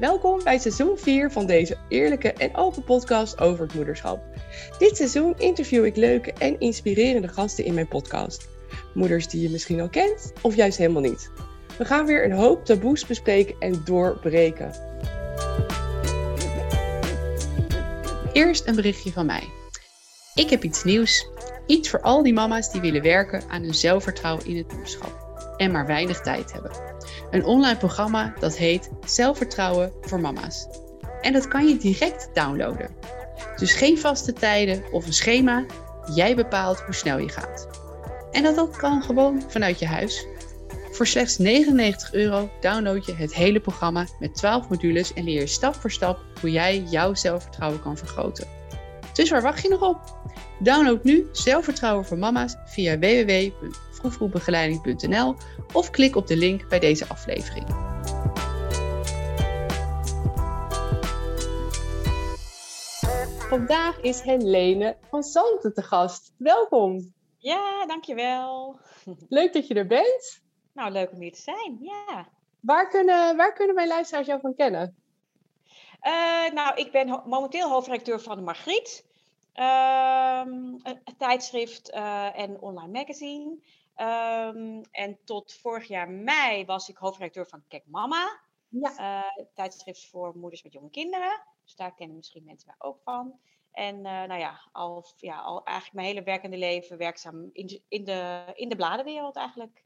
[0.00, 4.20] Welkom bij seizoen 4 van deze eerlijke en open podcast over het moederschap.
[4.78, 8.48] Dit seizoen interview ik leuke en inspirerende gasten in mijn podcast.
[8.94, 11.30] Moeders die je misschien al kent of juist helemaal niet.
[11.78, 14.72] We gaan weer een hoop taboes bespreken en doorbreken.
[18.32, 19.42] Eerst een berichtje van mij.
[20.34, 21.26] Ik heb iets nieuws.
[21.66, 25.26] Iets voor al die mama's die willen werken aan hun zelfvertrouwen in het moederschap
[25.56, 26.97] en maar weinig tijd hebben.
[27.30, 30.66] Een online programma dat heet Zelfvertrouwen voor Mama's.
[31.20, 32.90] En dat kan je direct downloaden.
[33.56, 35.64] Dus geen vaste tijden of een schema.
[36.14, 37.68] Jij bepaalt hoe snel je gaat.
[38.32, 40.26] En dat, dat kan gewoon vanuit je huis.
[40.90, 45.46] Voor slechts 99 euro download je het hele programma met 12 modules en leer je
[45.46, 48.46] stap voor stap hoe jij jouw zelfvertrouwen kan vergroten.
[49.12, 49.98] Dus waar wacht je nog op?
[50.58, 52.98] Download nu Zelfvertrouwen voor Mama's via
[53.98, 55.34] www.vroegvroegbegeleiding.nl
[55.72, 57.66] of klik op de link bij deze aflevering.
[63.48, 66.34] Vandaag is Helene van Santen te gast.
[66.36, 67.14] Welkom.
[67.38, 68.78] Ja, dankjewel.
[69.28, 70.42] Leuk dat je er bent.
[70.72, 72.28] Nou, leuk om hier te zijn, ja.
[72.60, 74.96] Waar kunnen, waar kunnen mijn luisteraars jou van kennen?
[76.06, 79.06] Uh, nou, ik ben momenteel hoofdredacteur van de Margriet.
[79.54, 83.58] Uh, een, tijdschrift uh, en online magazine.
[84.00, 88.40] Um, en tot vorig jaar mei was ik hoofdredacteur van Kek Mama.
[88.68, 88.92] Ja.
[89.36, 91.42] Uh, tijdschrift voor moeders met jonge kinderen.
[91.64, 93.38] Dus daar kennen misschien mensen mij ook van.
[93.72, 97.82] En uh, nou ja al, ja, al eigenlijk mijn hele werkende leven werkzaam in de,
[97.88, 99.84] in de, in de bladenwereld eigenlijk.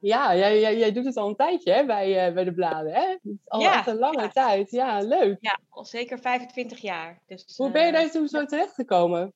[0.00, 2.92] Ja, jij, jij, jij doet het al een tijdje hè, bij, uh, bij de bladen.
[2.92, 3.16] Hè?
[3.44, 4.28] Al ja, echt een lange ja.
[4.28, 4.70] tijd.
[4.70, 5.36] Ja, leuk.
[5.40, 7.22] Ja, al zeker 25 jaar.
[7.26, 9.34] Dus, Hoe ben je daar toen zo terecht gekomen?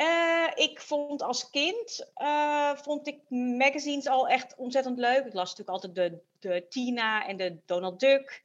[0.00, 5.24] Uh, ik vond als kind uh, vond ik magazines al echt ontzettend leuk.
[5.24, 8.42] Ik las natuurlijk altijd de, de Tina en de Donald Duck.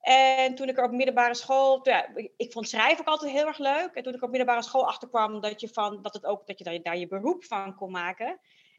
[0.00, 3.58] En toen ik er op middelbare school, ja, ik vond schrijven ook altijd heel erg
[3.58, 3.94] leuk.
[3.94, 6.64] En toen ik op middelbare school achterkwam dat je, van, dat het ook, dat je
[6.64, 8.28] daar, daar je beroep van kon maken.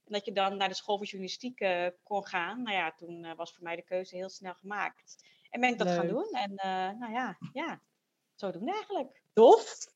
[0.06, 2.62] En dat je dan naar de school voor journalistiek uh, kon gaan.
[2.62, 5.24] Nou ja, toen was voor mij de keuze heel snel gemaakt.
[5.50, 5.98] En ben ik dat leuk.
[5.98, 6.30] gaan doen.
[6.32, 6.54] En
[7.00, 7.82] nou ja, ja,
[8.36, 9.22] zo doen eigenlijk.
[9.34, 9.87] Tof.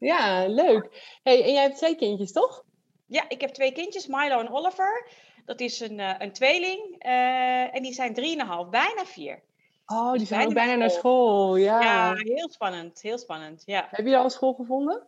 [0.00, 1.18] Ja, leuk.
[1.22, 2.64] Hey, en jij hebt twee kindjes, toch?
[3.06, 5.06] Ja, ik heb twee kindjes, Milo en Oliver.
[5.44, 7.04] Dat is een, uh, een tweeling.
[7.06, 9.42] Uh, en die zijn drieënhalf, bijna vier.
[9.86, 11.56] Oh, die dus zijn bijna, bijna naar school.
[11.56, 11.80] Ja.
[11.80, 13.02] ja, heel spannend.
[13.02, 13.88] Heel spannend, ja.
[13.90, 15.06] Heb je al een school gevonden?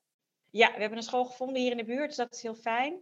[0.51, 3.01] Ja, we hebben een school gevonden hier in de buurt, dus dat is heel fijn.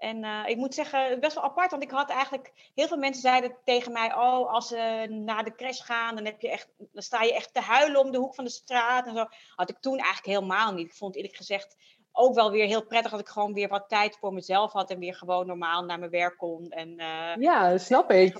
[0.00, 2.70] En uh, ik moet zeggen, best wel apart, want ik had eigenlijk...
[2.74, 6.40] Heel veel mensen zeiden tegen mij, oh, als ze naar de crash gaan, dan, heb
[6.40, 9.16] je echt, dan sta je echt te huilen om de hoek van de straat en
[9.16, 9.26] zo.
[9.54, 10.86] Had ik toen eigenlijk helemaal niet.
[10.86, 11.76] Ik vond eerlijk gezegd
[12.12, 14.98] ook wel weer heel prettig dat ik gewoon weer wat tijd voor mezelf had en
[14.98, 16.70] weer gewoon normaal naar mijn werk kon.
[16.70, 18.36] En, uh, ja, snap ik.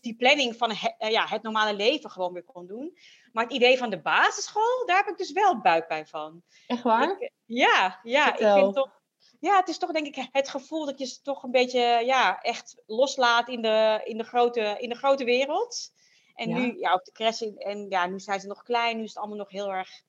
[0.00, 2.98] Die planning van het, uh, ja, het normale leven gewoon weer kon doen.
[3.32, 6.42] Maar het idee van de basisschool, daar heb ik dus wel buikpijn van.
[6.66, 7.16] Echt waar?
[7.18, 9.01] Ik, ja, ja ik vind toch
[9.42, 12.40] ja, het is toch denk ik het gevoel dat je ze toch een beetje ja,
[12.40, 15.92] echt loslaat in de, in de, grote, in de grote wereld.
[16.34, 16.56] En ja.
[16.56, 19.18] nu, ja, op de crash, en ja, nu zijn ze nog klein, nu is het
[19.18, 20.02] allemaal nog heel erg,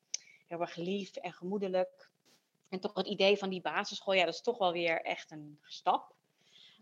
[0.47, 2.09] heel erg lief en gemoedelijk.
[2.69, 5.59] En toch het idee van die basisschool, ja, dat is toch wel weer echt een
[5.63, 6.15] stap.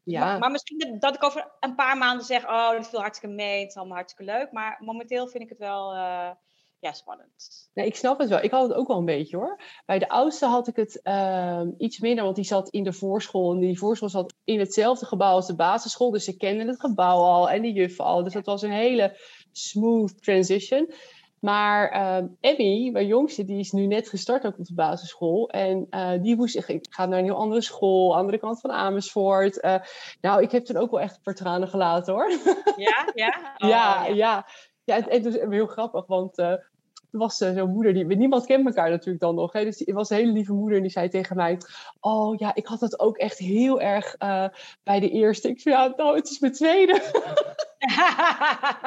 [0.03, 0.25] Ja.
[0.25, 3.59] Maar, maar misschien dat ik over een paar maanden zeg, oh, dat viel hartstikke mee,
[3.59, 4.51] het is allemaal hartstikke leuk.
[4.51, 6.31] Maar momenteel vind ik het wel, uh,
[6.81, 7.69] ja, spannend.
[7.73, 8.41] Nee, ik snap het wel.
[8.41, 9.61] Ik had het ook wel een beetje hoor.
[9.85, 13.53] Bij de oudste had ik het uh, iets minder, want die zat in de voorschool.
[13.53, 16.11] En die voorschool zat in hetzelfde gebouw als de basisschool.
[16.11, 18.23] Dus ze kenden het gebouw al en die juffen al.
[18.23, 19.17] Dus dat was een hele
[19.51, 20.93] smooth transition.
[21.41, 25.49] Maar uh, Emmy, mijn jongste, die is nu net gestart ook op de basisschool.
[25.49, 28.71] En uh, die moest zich, ik ga naar een heel andere school, andere kant van
[28.71, 29.63] Amersfoort.
[29.63, 29.75] Uh,
[30.21, 32.31] nou, ik heb toen ook wel echt een paar tranen gelaten hoor.
[32.75, 33.39] Ja, ja?
[33.57, 34.47] Oh, ja, ja.
[34.83, 34.95] ja.
[34.95, 36.70] Het, het was heel grappig, want er
[37.11, 39.53] was uh, zo'n moeder, die, niemand kent elkaar natuurlijk dan nog.
[39.53, 39.63] Hè?
[39.63, 41.57] Dus die was een hele lieve moeder en die zei tegen mij...
[41.99, 44.47] Oh ja, ik had het ook echt heel erg uh,
[44.83, 45.49] bij de eerste.
[45.49, 46.93] Ik zei, ja, nou, het is mijn tweede.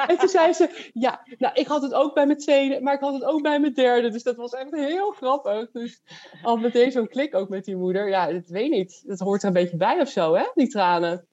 [0.07, 2.99] en toen zei ze, ja, nou, ik had het ook bij mijn tweede, maar ik
[2.99, 4.09] had het ook bij mijn derde.
[4.09, 5.71] Dus dat was echt heel grappig.
[5.71, 6.01] Dus
[6.43, 8.09] al meteen zo'n klik ook met die moeder.
[8.09, 9.03] Ja, dat weet niet.
[9.05, 11.27] Dat hoort er een beetje bij of zo, hè, die tranen.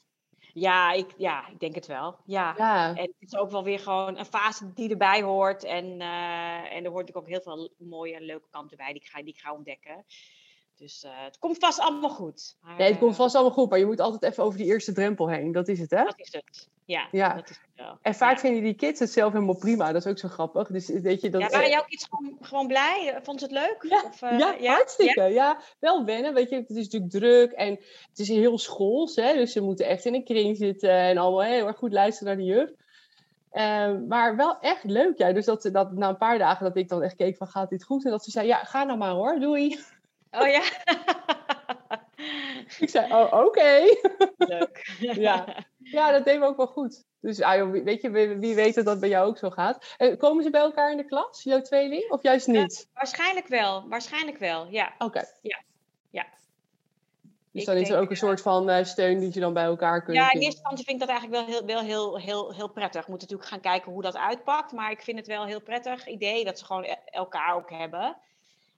[0.53, 2.17] Ja ik, ja, ik denk het wel.
[2.25, 2.55] Ja.
[2.57, 2.89] ja.
[2.89, 5.65] En het is ook wel weer gewoon een fase die erbij hoort.
[5.65, 9.09] En, uh, en er hoort ook heel veel mooie en leuke kanten bij die ik
[9.09, 10.05] ga, die ik ga ontdekken.
[10.83, 12.57] Dus uh, het komt vast allemaal goed.
[12.61, 14.93] Maar, nee, het komt vast allemaal goed, maar je moet altijd even over die eerste
[14.93, 15.53] drempel heen.
[15.53, 16.05] Dat is het, hè?
[16.05, 16.69] Dat is het.
[16.85, 17.35] Ja, ja.
[17.35, 17.99] dat is het wel.
[18.03, 18.41] En vaak ja.
[18.41, 19.93] vinden die kids het zelf helemaal prima.
[19.93, 20.69] Dat is ook zo grappig.
[20.69, 23.21] Dus weet je, dat, ja, waren jouw kids gewoon, gewoon blij?
[23.23, 23.91] Vonden ze het leuk?
[23.91, 25.21] Ja, of, uh, ja, ja, hartstikke.
[25.21, 25.27] Ja?
[25.27, 26.35] ja, wel wennen.
[26.35, 27.71] Weet je, het is natuurlijk druk en
[28.09, 29.17] het is heel schools.
[29.17, 29.35] Hè?
[29.35, 32.45] Dus ze moeten echt in een kring zitten en allemaal heel erg goed luisteren naar
[32.45, 32.71] de juf.
[33.51, 35.33] Ehm, maar wel echt leuk, ja.
[35.33, 37.85] Dus dat, dat na een paar dagen dat ik dan echt keek van gaat dit
[37.85, 38.05] goed?
[38.05, 39.81] En dat ze zei, ja, ga nou maar hoor, doei.
[40.33, 40.63] Oh ja?
[42.79, 43.97] ik zei, oh oké.
[44.37, 44.95] Leuk.
[44.99, 45.67] ja.
[45.79, 47.05] ja, dat deed me ook wel goed.
[47.21, 49.95] Dus ah, weet je, wie weet dat dat bij jou ook zo gaat.
[49.97, 52.11] Eh, komen ze bij elkaar in de klas, jouw tweeling?
[52.11, 52.89] Of juist niet?
[52.95, 54.93] waarschijnlijk wel, waarschijnlijk wel, ja.
[54.99, 55.25] Oké.
[55.43, 55.63] Ja.
[56.11, 56.27] ja.
[57.53, 60.03] Dus dan is er ook een soort van uh, steun die je dan bij elkaar
[60.03, 62.69] kunt Ja, in eerste instantie vind ik dat eigenlijk wel heel, wel heel, heel, heel
[62.69, 63.05] prettig.
[63.05, 64.73] We moeten natuurlijk gaan kijken hoe dat uitpakt.
[64.73, 67.71] Maar ik vind het wel een heel prettig idee dat ze gewoon e-, elkaar ook
[67.71, 68.17] hebben.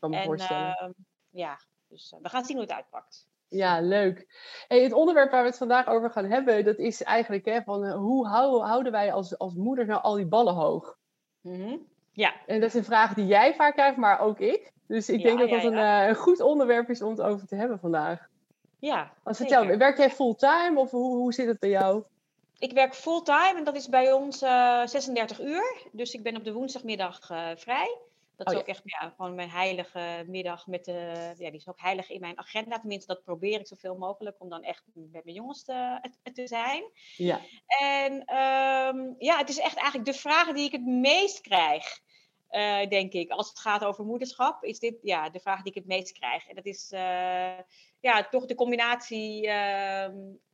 [0.00, 0.76] Kan me en, voorstellen.
[0.82, 1.04] Uh,
[1.34, 1.58] ja,
[1.88, 3.26] dus uh, we gaan zien hoe het uitpakt.
[3.48, 4.26] Ja, leuk.
[4.68, 7.84] Hey, het onderwerp waar we het vandaag over gaan hebben, dat is eigenlijk hè, van
[7.84, 10.96] uh, hoe houden, houden wij als, als moeder nou al die ballen hoog?
[11.40, 11.86] Mm -hmm.
[12.12, 12.34] Ja.
[12.46, 14.72] En dat is een vraag die jij vaak krijgt, maar ook ik.
[14.86, 16.02] Dus ik Ja, denk dat ja, dat een, ja.
[16.02, 18.28] uh, een goed onderwerp is om het over te hebben vandaag.
[18.78, 22.02] Ja, Als vertel, werk jij fulltime of hoe, hoe zit het bij jou?
[22.58, 25.86] Ik werk fulltime en dat is bij ons uh, 36 uur.
[25.92, 27.98] Dus ik ben op de woensdagmiddag uh, vrij.
[28.36, 30.66] Dat is Oh, ook echt ja, gewoon mijn heilige middag.
[30.66, 32.78] Met de, ja, die is ook heilig in mijn agenda.
[32.78, 36.84] Tenminste, dat probeer ik zoveel mogelijk om dan echt met mijn jongens te, te zijn.
[37.16, 37.40] Ja.
[37.66, 42.02] En um, ja, het is echt eigenlijk de vraag die ik het meest krijg.
[42.50, 43.30] Uh, denk ik.
[43.30, 46.48] Als het gaat over moederschap, is dit ja, de vraag die ik het meest krijg.
[46.48, 47.58] En dat is uh,
[48.00, 50.08] ja, toch de combinatie uh,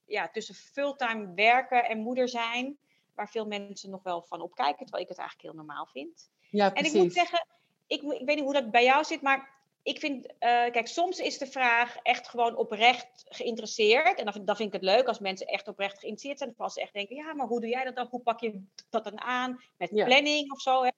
[0.05, 2.79] ja, tussen fulltime werken en moeder zijn.
[3.15, 6.31] Waar veel mensen nog wel van opkijken, terwijl ik het eigenlijk heel normaal vind.
[6.51, 6.95] Ja, en precies.
[6.95, 7.47] ik moet zeggen,
[7.91, 10.31] ik, ik weet niet hoe dat bij jou zit, maar ik vind, uh,
[10.71, 14.19] kijk, soms is de vraag echt gewoon oprecht geïnteresseerd.
[14.19, 16.51] En dan, dan vind ik het leuk als mensen echt oprecht geïnteresseerd zijn.
[16.51, 18.07] Of als ze echt denken, ja, maar hoe doe jij dat dan?
[18.11, 19.63] Hoe pak je dat dan aan?
[19.77, 20.05] Met Ja.
[20.05, 20.83] planning of zo.
[20.83, 20.91] Hè?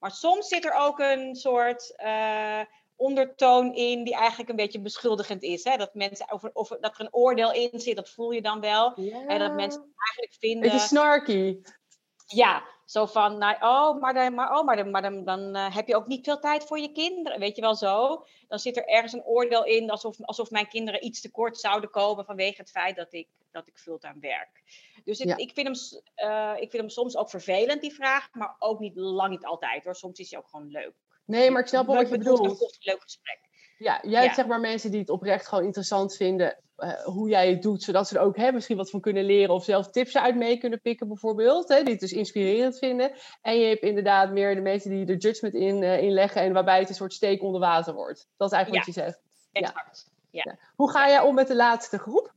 [0.00, 2.60] Maar soms zit er ook een soort uh,
[2.96, 5.64] ondertoon in die eigenlijk een beetje beschuldigend is.
[5.64, 5.76] Hè?
[5.76, 9.00] Dat, mensen over, of dat er een oordeel in zit, dat voel je dan wel.
[9.00, 9.26] Ja.
[9.26, 10.70] En dat mensen eigenlijk vinden...
[10.70, 11.60] Beetje snarky.
[12.26, 15.74] Ja, zo van, nou, oh, maar, dan, maar, oh, maar, dan, maar dan, dan uh,
[15.74, 17.40] heb je ook niet veel tijd voor je kinderen.
[17.40, 18.24] Weet je wel zo?
[18.48, 22.24] Dan zit er ergens een oordeel in alsof, alsof mijn kinderen iets tekort zouden komen
[22.24, 24.62] vanwege het feit dat ik, dat ik fulltime werk.
[25.04, 25.36] Dus ik, Ja.
[25.36, 28.96] ik, vind hem, uh, ik vind hem soms ook vervelend, die vraag, maar ook niet
[28.96, 29.96] lang niet altijd hoor.
[29.96, 30.94] Soms is hij ook gewoon leuk.
[31.24, 32.40] Nee, maar ik snap wel wat je bedoelt.
[32.42, 32.60] bedoelt.
[32.62, 33.38] Een leuk gesprek.
[33.78, 34.42] Ja, jij hebt Ja.
[34.42, 36.63] zeg maar mensen die het oprecht gewoon interessant vinden eh,
[37.04, 39.64] hoe jij het doet, zodat ze er ook hè, misschien wat van kunnen leren of
[39.64, 43.12] zelf tips uit mee kunnen pikken bijvoorbeeld, hè, die het dus inspirerend vinden.
[43.42, 46.52] En je hebt inderdaad meer de mensen die er judgment in, eh, in leggen en
[46.52, 48.28] waarbij het een soort steek onder water wordt.
[48.36, 49.20] Dat is eigenlijk wat je zegt.
[49.52, 49.60] Ja.
[49.60, 50.12] Exact.
[50.30, 50.56] Ja.
[50.76, 52.32] Hoe ga jij om met de laatste groep?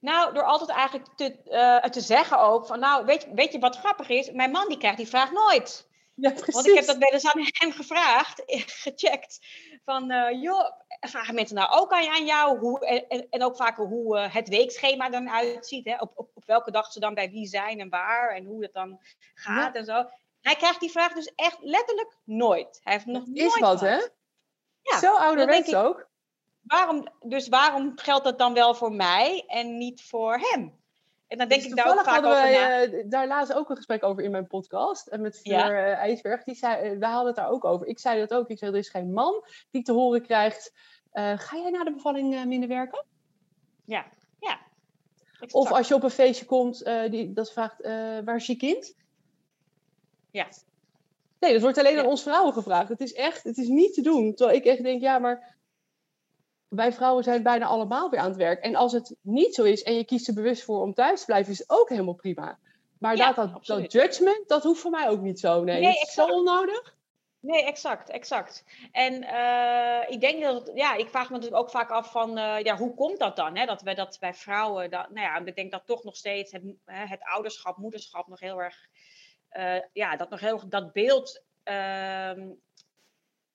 [0.00, 3.78] Nou, door altijd eigenlijk te, uh, te zeggen ook van, nou, weet, weet je wat
[3.78, 4.30] grappig is?
[4.30, 5.87] Mijn man die krijgt die vraag nooit.
[6.20, 6.54] Ja, precies.
[6.54, 9.38] Want ik heb dat wel eens aan hem gevraagd, gecheckt.
[9.84, 10.70] Van, uh, joh,
[11.00, 12.58] vragen mensen nou ook aan, aan jou?
[12.58, 15.84] Hoe, en, en ook vaker hoe uh, het weekschema dan uitziet.
[15.84, 15.96] Hè?
[15.96, 18.30] Op, op, op welke dag ze dan bij wie zijn en waar.
[18.30, 19.00] En hoe het dan
[19.34, 20.04] gaat en zo.
[20.40, 22.80] Hij krijgt die vraag dus echt letterlijk nooit.
[22.82, 23.80] Hij heeft nog is nooit wat, gehad.
[23.80, 24.08] hè?
[24.82, 26.08] Ja, Zo ouderwets ook.
[26.60, 30.77] Waarom, dus waarom geldt dat dan wel voor mij en niet voor hem?
[31.28, 33.76] En dan denk Dus ik daar ook vaak hadden wij, eh, daar laatst ook een
[33.76, 35.06] gesprek over in mijn podcast.
[35.06, 35.64] En met Ja.
[35.64, 36.44] Fleur eh, IJsberg.
[36.44, 37.86] Die zei, eh, wij hadden het daar ook over.
[37.86, 38.48] Ik zei dat ook.
[38.48, 40.72] Ik zei, er is geen man die te horen krijgt...
[41.12, 43.04] eh, ga jij na de bevalling eh, minder werken?
[43.84, 44.06] Ja,
[44.40, 44.58] ja.
[45.50, 47.92] Of als je op een feestje komt, eh, die, dat vraagt, eh,
[48.24, 48.94] waar is je kind?
[50.30, 50.46] Ja.
[51.38, 52.00] Nee, dat wordt alleen Ja.
[52.00, 52.88] aan ons vrouwen gevraagd.
[52.88, 54.34] Het is echt, het is niet te doen.
[54.34, 55.56] Terwijl ik echt denk, ja, maar
[56.68, 58.62] wij vrouwen zijn bijna allemaal weer aan het werk.
[58.62, 61.26] En als het niet zo is en je kiest er bewust voor om thuis te
[61.26, 62.58] blijven, is het ook helemaal prima.
[62.98, 65.64] Maar Ja, dat, dat, dat judgment, dat hoeft voor mij ook niet zo.
[65.64, 66.96] Nee, Nee, is zo onnodig.
[67.40, 68.64] Nee, exact, exact.
[68.92, 72.62] En eh, ik denk dat, ja, ik vraag me natuurlijk ook vaak af van, eh,
[72.62, 73.56] ja, hoe komt dat dan?
[73.56, 73.66] Hè?
[73.66, 76.62] Dat we dat bij vrouwen, dat, nou ja, ik denk dat toch nog steeds het,
[76.84, 78.88] het ouderschap, moederschap nog heel erg,
[79.48, 82.50] eh, ja, dat nog heel erg dat beeld ehm,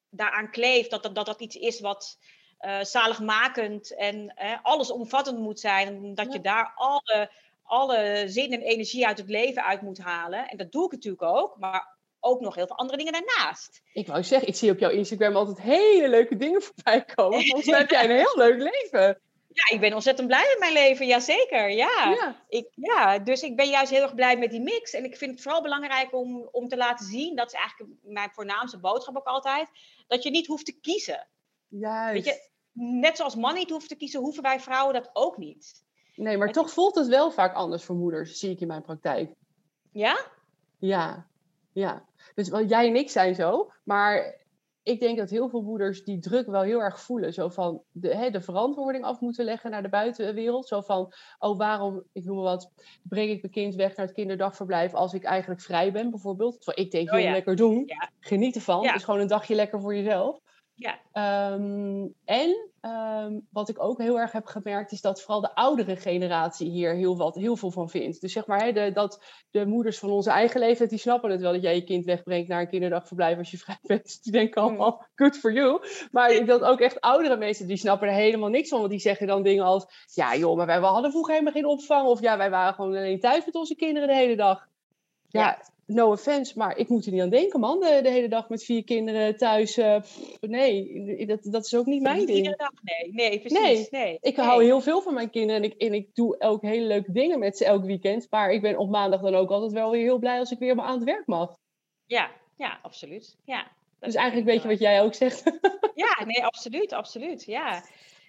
[0.09, 2.17] daaraan kleeft, dat dat, dat dat iets is wat
[2.63, 5.87] eh, zaligmakend en eh, allesomvattend moet zijn.
[5.87, 7.31] En dat je daar alle,
[7.63, 10.47] alle zin en energie uit het leven uit moet halen.
[10.47, 13.81] En dat doe ik natuurlijk ook, maar ook nog heel veel andere dingen daarnaast.
[13.93, 17.41] Ik wou zeggen, ik zie op jouw Instagram altijd hele leuke dingen voorbij komen.
[17.45, 19.21] Volgens mij heb jij een heel leuk leven.
[19.47, 21.69] Ja, ik ben ontzettend blij met mijn leven, jazeker.
[21.69, 22.15] Ja.
[22.19, 22.35] Ja.
[22.49, 24.93] Ik, ja, dus ik ben juist heel erg blij met die mix.
[24.93, 28.29] En ik vind het vooral belangrijk om, om te laten zien, dat is eigenlijk mijn
[28.31, 29.67] voornaamste boodschap ook altijd,
[30.07, 31.27] dat je niet hoeft te kiezen.
[31.67, 32.13] Juist.
[32.13, 35.83] Weet je, net zoals mannen niet hoeven te kiezen, hoeven wij vrouwen dat ook niet.
[36.15, 38.81] Nee, maar Het- toch voelt het wel vaak anders voor moeders, zie ik in mijn
[38.81, 39.33] praktijk.
[39.91, 40.19] Ja?
[40.77, 41.27] Ja,
[41.71, 42.05] ja.
[42.35, 44.41] Dus wel, jij en ik zijn zo, maar
[44.83, 47.33] ik denk dat heel veel moeders die druk wel heel erg voelen.
[47.33, 50.67] Zo van de, hè, de verantwoording af moeten leggen naar de buitenwereld.
[50.67, 52.71] Zo van, oh waarom, ik noem maar wat,
[53.03, 56.61] breng ik mijn kind weg naar het kinderdagverblijf als ik eigenlijk vrij ben bijvoorbeeld.
[56.61, 57.83] Terwijl ik denk, oh, lekker doen.
[57.85, 58.09] Ja.
[58.19, 58.81] Geniet ervan.
[58.81, 58.93] Ja.
[58.93, 60.39] Dus gewoon een dagje lekker voor jezelf.
[60.75, 60.99] Ja.
[61.11, 65.95] Ehm, en ehm, wat ik ook heel erg heb gemerkt, is dat vooral de oudere
[65.95, 68.21] generatie hier heel, wat, heel veel van vindt.
[68.21, 71.51] Dus zeg maar, de, dat de moeders van onze eigen leeftijd, die snappen het wel
[71.51, 74.23] dat jij je kind wegbrengt naar een kinderdagverblijf als je vrij bent.
[74.23, 74.67] Die denken mm.
[74.67, 75.81] allemaal, good for you.
[76.11, 78.79] Maar ik dat ook echt oudere mensen, die snappen er helemaal niks van.
[78.79, 82.07] Want die zeggen dan dingen als, ja joh, maar wij hadden vroeger helemaal geen opvang.
[82.07, 84.67] Of ja, wij waren gewoon alleen thuis met onze kinderen de hele dag.
[85.27, 87.79] ja no offense, maar ik moet er niet aan denken, man.
[87.79, 89.77] De, de hele dag met vier kinderen thuis.
[89.77, 90.01] Uh,
[90.41, 92.37] nee, dat, dat is ook niet mijn ding.
[92.37, 93.13] Iedere dag, nee.
[93.13, 93.89] Nee, precies.
[93.89, 94.17] Nee.
[94.21, 97.11] Ik hou heel veel van mijn kinderen en ik, en ik doe ook hele leuke
[97.11, 98.27] dingen met ze elk weekend.
[98.29, 100.75] Maar ik ben op maandag dan ook altijd wel weer heel blij als ik weer
[100.75, 101.57] maar aan het werk mag.
[102.05, 103.37] Ja, ja, absoluut.
[103.45, 105.43] Ja, dus eigenlijk weet je wat jij ook zegt.
[105.95, 107.43] Ja, nee, absoluut, absoluut.
[107.43, 107.83] Ja.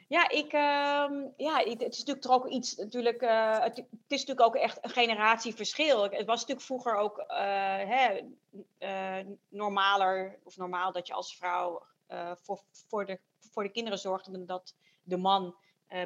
[0.08, 4.24] Ja, ik, uh, ja, het is natuurlijk toch ook iets, natuurlijk, uh, het, het, is
[4.24, 6.02] natuurlijk ook echt een generatieverschil.
[6.02, 7.26] Het was natuurlijk vroeger ook uh,
[7.76, 8.20] hè,
[8.78, 11.82] uh, normaler, of normaal dat je als vrouw
[12.34, 15.56] voor, voor, de, voor de kinderen zorgde dat de man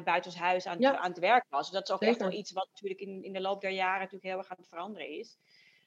[0.03, 1.69] buitenshuis aan, aan het werk was.
[1.69, 3.99] Dus dat is ook echt wel iets wat natuurlijk in, in de loop der jaren
[3.99, 5.37] natuurlijk heel erg aan het veranderen is.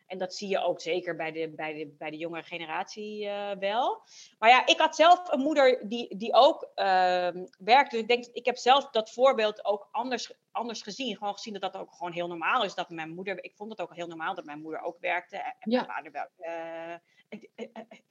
[0.06, 3.50] En dat zie je ook zeker bij de, bij de, bij de jongere generatie uh,
[3.50, 4.02] wel.
[4.38, 7.28] Maar ja, ik had zelf een moeder die, die ook uh,
[7.58, 7.90] werkte.
[7.90, 11.16] Dus ik denk, ik heb zelf dat voorbeeld ook anders, anders gezien.
[11.16, 12.74] Gewoon gezien dat dat ook gewoon heel normaal is.
[12.74, 15.36] Dat mijn moeder, ik vond het ook heel normaal dat mijn moeder ook werkte.
[15.36, 15.86] En ja.
[15.86, 16.94] mijn vader uh,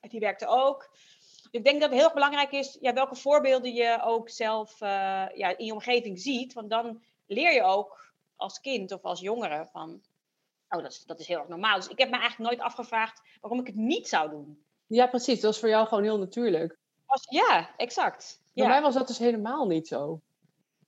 [0.10, 0.90] die werkte ook.
[0.92, 5.58] Dus ik denk dat het heel belangrijk is ja, welke voorbeelden je ook zelf ja,
[5.58, 6.54] in je omgeving ziet.
[6.54, 10.02] Want dan leer je ook als kind of als jongere van
[10.72, 11.76] oh, dat is, dat is heel erg normaal.
[11.76, 14.64] Dus ik heb me eigenlijk nooit afgevraagd waarom ik het niet zou doen.
[14.88, 15.36] Ja, precies.
[15.36, 16.78] Dat was voor jou gewoon heel natuurlijk.
[17.06, 18.42] Was, ja, exact.
[18.54, 20.22] Bij mij was dat dus helemaal niet zo.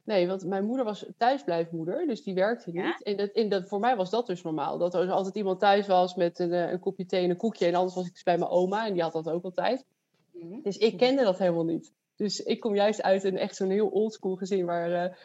[0.04, 3.04] Nee, want mijn moeder was thuisblijfmoeder, dus die werkte niet.
[3.04, 4.78] En, dat, en dat, voor mij was dat dus normaal.
[4.78, 7.66] Dat er altijd iemand thuis was met een, eh, een kopje thee en een koekje.
[7.66, 9.86] En anders was ik dus bij mijn oma en die had dat ook altijd.
[10.32, 10.62] Mhm.
[10.62, 11.94] Dus ik kende dat helemaal niet.
[12.16, 15.16] Dus ik kom juist uit een echt zo'n heel oldschool gezin waar uh,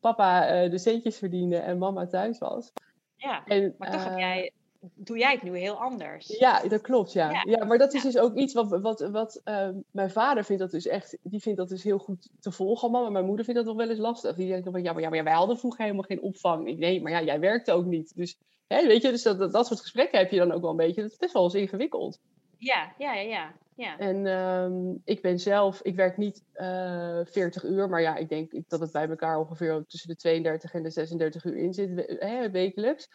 [0.00, 2.72] papa uh, de centjes verdiende en mama thuis was.
[3.16, 4.52] Ja, en, maar toch heb eh, jij,
[4.94, 6.38] doe jij het nu heel anders.
[6.38, 7.42] Ja, dat klopt, ja.
[7.44, 10.70] Ja, maar dat is dus ook iets wat, wat, wat uh, mijn vader vindt dat
[10.70, 13.60] dus echt, die vindt dat dus heel goed te volgen allemaal, maar mijn moeder vindt
[13.60, 14.36] dat nog wel eens lastig.
[14.36, 16.68] Die denkt van, ja, maar, ja, maar wij hadden vroeger helemaal geen opvang.
[16.68, 18.12] Ik, nee, maar ja, jij werkte ook niet.
[18.16, 20.76] Dus, hè, weet je, dus dat, dat, soort gesprekken heb je dan ook wel een
[20.76, 21.02] beetje.
[21.02, 22.18] Dat is best wel eens ingewikkeld.
[22.58, 23.52] Ja, ja, ja, ja.
[23.74, 23.98] ja.
[23.98, 28.28] En um, ik ben zelf, ik werk niet uh, eh, 40 uur, maar ja, ik
[28.28, 32.18] denk dat het bij elkaar ongeveer tussen de 32 en de 36 uur in zit,
[32.18, 33.08] hè, wekelijks.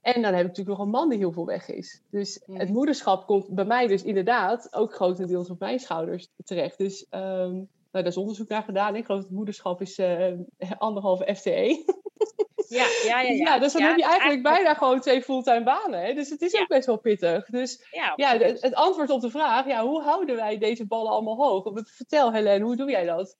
[0.00, 2.02] En dan heb ik natuurlijk nog een man die heel veel weg is.
[2.10, 6.78] Dus het moederschap komt bij mij dus inderdaad ook grotendeels op mijn schouders terecht.
[6.78, 8.96] Dus um, nou, daar is onderzoek naar gedaan.
[8.96, 10.32] Ik geloof dat het moederschap is uh,
[10.78, 11.84] anderhalve FTE.
[12.68, 13.32] Ja, ja, ja, ja.
[13.32, 16.00] ja dus dan heb je eigenlijk bijna gewoon twee fulltime banen.
[16.04, 16.14] Hè?
[16.14, 17.46] Dus het is ook best wel pittig.
[17.46, 17.86] Dus
[18.16, 21.70] ja, het, antwoord op de vraag, ja, hoe houden wij deze ballen allemaal hoog?
[21.84, 23.36] Vertel Helene, hoe doe jij dat?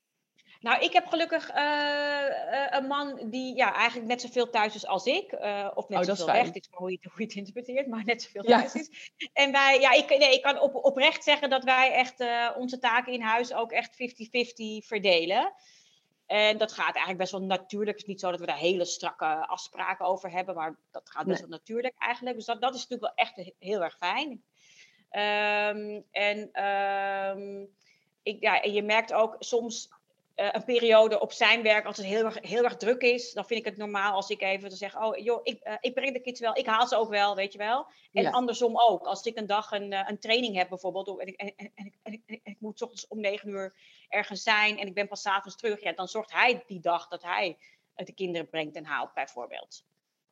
[0.61, 5.05] Nou, ik heb gelukkig uh, een man die ja, eigenlijk net zoveel thuis is als
[5.05, 5.33] ik.
[5.33, 7.87] Uh, of net oh, zoveel weg, dit is maar hoe je, hoe je, het interpreteert,
[7.87, 9.13] maar net zoveel thuis is.
[9.33, 12.25] En wij, ja, ik, nee, ik kan op, oprecht zeggen dat wij echt
[12.57, 15.53] onze taken in huis ook echt 50-50 verdelen.
[16.27, 17.91] En dat gaat eigenlijk best wel natuurlijk.
[17.91, 21.27] Het is niet zo dat we daar hele strakke afspraken over hebben, maar dat gaat
[21.27, 22.37] best wel natuurlijk eigenlijk.
[22.37, 24.31] Dus dat, dat is natuurlijk wel echt heel erg fijn.
[25.11, 27.69] Um, en, um,
[28.23, 29.91] ik, ja, en je merkt ook soms
[30.43, 33.45] uh, een periode op zijn werk, als het heel erg, heel erg druk is, dan
[33.45, 36.21] vind ik het normaal als ik even zeg, oh joh, ik, uh, ik breng de
[36.21, 37.87] kids wel, ik haal ze ook wel, weet je wel.
[38.13, 39.07] En andersom ook.
[39.07, 41.95] Als ik een dag een, uh, een training heb bijvoorbeeld, en ik, en, en, en,
[42.03, 43.75] en, ik, ik moet ochtends om negen uur
[44.09, 47.23] ergens zijn en ik ben pas avonds terug, ja, dan zorgt hij die dag dat
[47.23, 47.59] hij
[47.95, 49.85] de kinderen brengt en haalt bijvoorbeeld.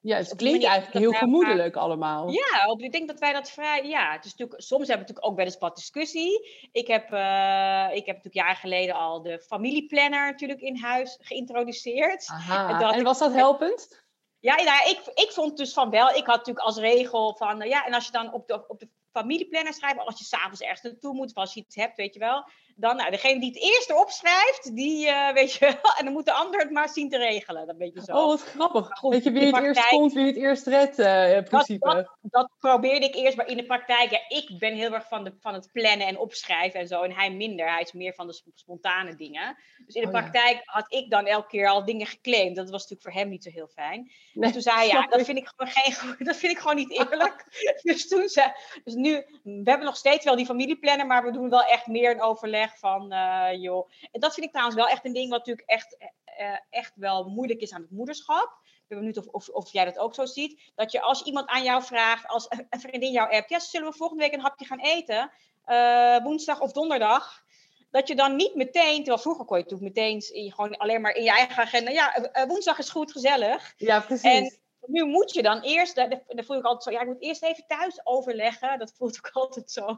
[0.02, 2.30] Ja, het klinkt eigenlijk heel gemoedelijk allemaal.
[2.30, 3.88] Ja, ik denk dat wij dat vrij.
[3.88, 6.48] Ja, het is natuurlijk, soms hebben we natuurlijk ook wel eens wat discussie.
[6.72, 12.26] Ik heb, uh, ik heb natuurlijk jaar geleden al de familieplanner natuurlijk in huis geïntroduceerd.
[12.26, 12.92] Aha.
[12.92, 14.04] En, was dat helpend?
[14.38, 16.08] Ja, nou, ik, ik vond dus van wel.
[16.08, 18.78] Ik had natuurlijk als regel van, nou ja, en als je dan op de, op
[18.78, 22.14] de familieplanner schrijft, als je s'avonds ergens naartoe moet, of als je iets hebt, weet
[22.14, 22.44] je wel,
[22.80, 25.66] dan, nou, degene die het eerst erop schrijft, die, uh, weet je
[25.98, 27.66] en dan moet de ander het maar zien te regelen.
[27.66, 28.12] Dat weet je zo.
[28.12, 28.88] Oh, wat grappig.
[28.90, 31.86] Goed, weet je wie het praktijk, eerst komt, wie het eerst redt, uh, in principe.
[31.86, 35.08] Dat, dat, dat, probeerde ik eerst, maar in de praktijk, ja, ik ben heel erg
[35.08, 37.02] van, de, van het plannen en opschrijven en zo.
[37.02, 39.56] En hij minder, hij is meer van de spontane dingen.
[39.86, 40.62] Dus in de oh, praktijk ja.
[40.64, 42.56] had ik dan elke keer al dingen geclaimd.
[42.56, 44.00] Dat was natuurlijk voor hem niet zo heel fijn.
[44.00, 46.76] Nee, dus toen zei hij, ja, dat vind ik gewoon geen dat vind ik gewoon
[46.76, 47.44] niet eerlijk.
[47.82, 48.52] dus toen zei,
[48.84, 52.10] dus nu, we hebben nog steeds wel die familieplanner, maar we doen wel echt meer
[52.10, 53.88] een overleg van, uh, joh.
[54.12, 55.96] En dat vind ik trouwens wel echt een ding wat natuurlijk echt,
[56.40, 58.58] uh, echt wel moeilijk is aan het moederschap.
[58.64, 60.60] Ik ben benieuwd of, of, of, jij dat ook zo ziet.
[60.74, 63.96] Dat je als iemand aan jou vraagt, als een vriendin jou appt, ja, zullen we
[63.96, 65.30] volgende week een hapje gaan eten?
[65.66, 67.44] Uh, woensdag of donderdag?
[67.90, 71.22] Dat je dan niet meteen, terwijl vroeger kon je het meteen gewoon alleen maar in
[71.22, 71.90] je eigen agenda.
[71.90, 73.74] Ja, woensdag is goed, gezellig.
[73.76, 74.24] Ja, precies.
[74.24, 77.42] En, nu moet je dan eerst, dan voel ik altijd zo, ja, ik moet eerst
[77.42, 78.78] even thuis overleggen.
[78.78, 79.86] Dat voelt ook altijd zo.
[79.86, 79.94] uh,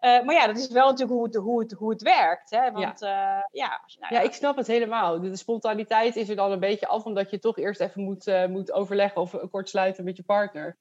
[0.24, 2.50] maar ja, dat is wel natuurlijk hoe het, hoe het, hoe het werkt.
[2.50, 2.70] Hè?
[2.70, 5.20] Want ja, uh, ja, nou, ja, ik snap het helemaal.
[5.20, 8.46] De, spontaniteit is er dan een beetje af, omdat je toch eerst even moet, uh,
[8.46, 10.76] moet overleggen of kort sluiten met je partner.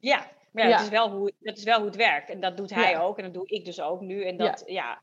[0.00, 0.70] Ja, ja, ja.
[0.70, 2.30] Dat, is wel hoe, dat is wel hoe het werkt.
[2.30, 4.24] En dat doet hij ook en dat doe ik dus ook nu.
[4.24, 5.02] En dat, ja.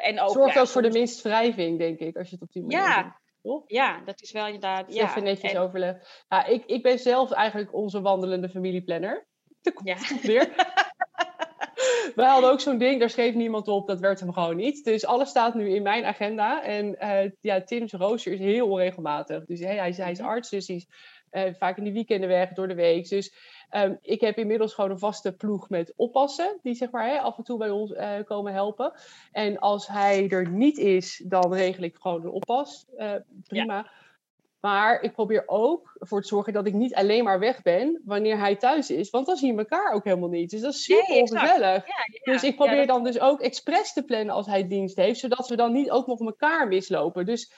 [0.00, 2.62] en ook, Zorgt ook voor de minst wrijving, denk ik, als je het op die
[2.62, 3.12] manier ja, doet.
[3.42, 3.62] Toch?
[3.66, 4.94] Ja, dat is wel inderdaad.
[4.94, 5.04] Ja.
[5.04, 5.58] Even netjes en...
[5.58, 6.24] overleg.
[6.28, 9.26] Ja, ik, ik ben zelf eigenlijk onze wandelende familieplanner.
[9.60, 10.20] Daar komt ja.
[10.22, 10.50] weer.
[12.14, 14.84] Wij hadden ook zo'n ding, daar schreef niemand op, dat werd hem gewoon niet.
[14.84, 16.62] Dus alles staat nu in mijn agenda.
[16.62, 19.44] En uh, ja, Tim's rooster is heel onregelmatig.
[19.44, 20.86] Dus hey, hij, hij is arts, dus hij is
[21.32, 23.08] uh, vaak in de weekenden weg, door de week.
[23.08, 23.34] Dus
[23.70, 26.58] um, ik heb inmiddels gewoon een vaste ploeg met oppassen.
[26.62, 28.92] Die zeg maar hè, af en toe bij ons uh, komen helpen.
[29.32, 32.86] En als hij er niet is, dan regel ik gewoon een oppas.
[32.96, 33.14] Uh,
[33.46, 33.76] prima.
[33.76, 33.90] Ja.
[34.60, 38.38] Maar ik probeer ook ervoor te zorgen dat ik niet alleen maar weg ben wanneer
[38.38, 39.10] hij thuis is.
[39.10, 40.50] Want dan zien we elkaar ook helemaal niet.
[40.50, 41.86] Dus dat is super nee, ongezellig.
[41.86, 42.88] Ja, ja, dus ik probeer ja, dat...
[42.88, 45.20] dan dus ook expres te plannen als hij dienst heeft.
[45.20, 47.26] Zodat we dan niet ook nog elkaar mislopen.
[47.26, 47.52] Dus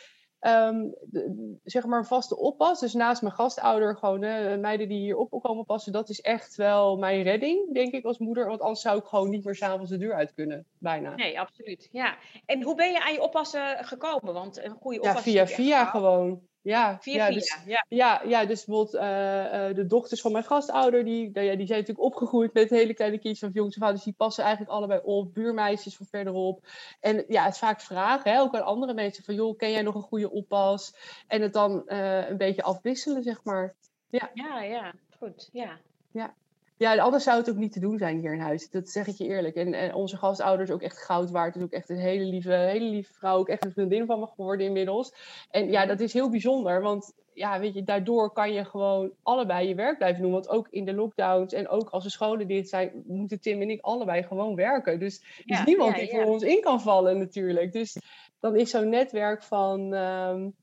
[0.46, 2.80] um, de, zeg maar een vaste oppas.
[2.80, 5.92] Dus naast mijn gastouder gewoon uh, meiden die hier op komen passen.
[5.92, 8.46] Dat is echt wel mijn redding, denk ik, als moeder.
[8.46, 11.14] Want anders zou ik gewoon niet meer s'avonds de deur uit kunnen, bijna.
[11.14, 11.88] Nee, absoluut.
[11.92, 12.16] Ja.
[12.46, 14.34] En hoe ben je aan je oppassen gekomen?
[14.34, 15.14] Want een goede oppas...
[15.14, 16.40] Ja, via via gewoon.
[16.64, 17.84] Ja, ja, dus, ja.
[17.88, 18.22] ja.
[18.24, 22.06] Ja, dus bijvoorbeeld uh, uh, de dochters van mijn gastouder, die, die, die zijn natuurlijk
[22.06, 25.96] opgegroeid met hele kleine kindjes van jongens en vaders, die passen eigenlijk allebei op, buurmeisjes
[25.96, 26.66] van verderop.
[27.00, 29.82] En ja, het is vaak vragen, hè, ook aan andere mensen, van joh, ken jij
[29.82, 30.94] nog een goede oppas?
[31.26, 33.74] En het dan uh, een beetje afwisselen, zeg maar.
[34.08, 35.78] Ja, ja, ja goed, ja.
[36.10, 36.34] Ja.
[36.76, 38.70] Ja, anders zou het ook niet te doen zijn hier in huis.
[38.70, 39.56] Dat zeg ik je eerlijk.
[39.56, 41.56] En, en onze gastouders ook echt goud waard.
[41.56, 43.38] is ook echt een hele lieve, hele lieve vrouw.
[43.38, 45.14] Ook echt een vriendin van me geworden inmiddels.
[45.50, 46.82] En ja, dat is heel bijzonder.
[46.82, 50.32] Want ja, weet je, daardoor kan je gewoon allebei je werk blijven doen.
[50.32, 53.70] Want ook in de lockdowns en ook als de scholen dicht zijn, moeten Tim en
[53.70, 54.98] ik allebei gewoon werken.
[54.98, 57.72] Dus er is ja, niemand ja, die voor ons in kan vallen natuurlijk.
[57.72, 57.98] Dus
[58.40, 60.54] dan is zo'n netwerk van um,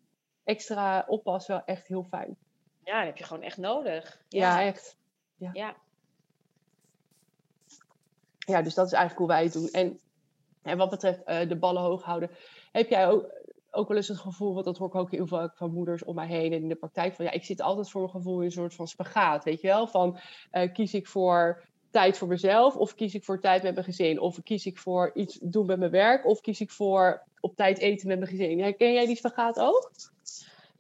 [0.44, 2.38] extra oppas wel echt heel fijn.
[2.84, 4.22] Ja, dat heb je gewoon echt nodig.
[4.28, 4.98] Ja, echt.
[5.38, 5.76] ja
[8.52, 9.70] ja, dus dat is eigenlijk hoe wij het doen.
[9.70, 10.00] En,
[10.62, 12.30] en wat betreft uh, de ballen hoog houden,
[12.72, 13.26] heb jij ook,
[13.72, 16.16] ook wel eens het gevoel, want dat hoor ik ook heel vaak van moeders om
[16.16, 18.46] mij heen en in de praktijk, van ja, ik zit altijd voor mijn gevoel in
[18.46, 19.88] een soort van spagaat, weet je wel?
[19.88, 20.20] Van
[20.52, 24.20] uh, kies ik voor tijd voor mezelf, of kies ik voor tijd met mijn gezin,
[24.20, 27.78] of kies ik voor iets doen met mijn werk, of kies ik voor op tijd
[27.78, 28.60] eten met mijn gezin.
[28.60, 29.92] Herken jij die spagaat ook?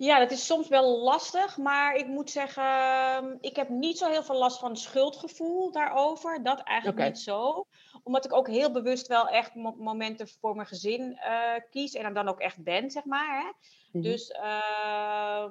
[0.03, 4.09] Ja, dat is soms wel lastig, maar ik moet zeggen, ehm, ik heb niet zo
[4.09, 6.43] heel veel last van schuldgevoel daarover.
[6.43, 7.09] Dat eigenlijk okay.
[7.09, 7.67] niet zo.
[8.03, 12.13] Omdat ik ook heel bewust wel echt momenten voor mijn gezin uh, kies en er
[12.13, 13.41] dan ook echt ben, zeg maar.
[13.41, 13.51] Hè?
[13.91, 14.11] Mm-hmm.
[14.11, 15.45] Dus, uh,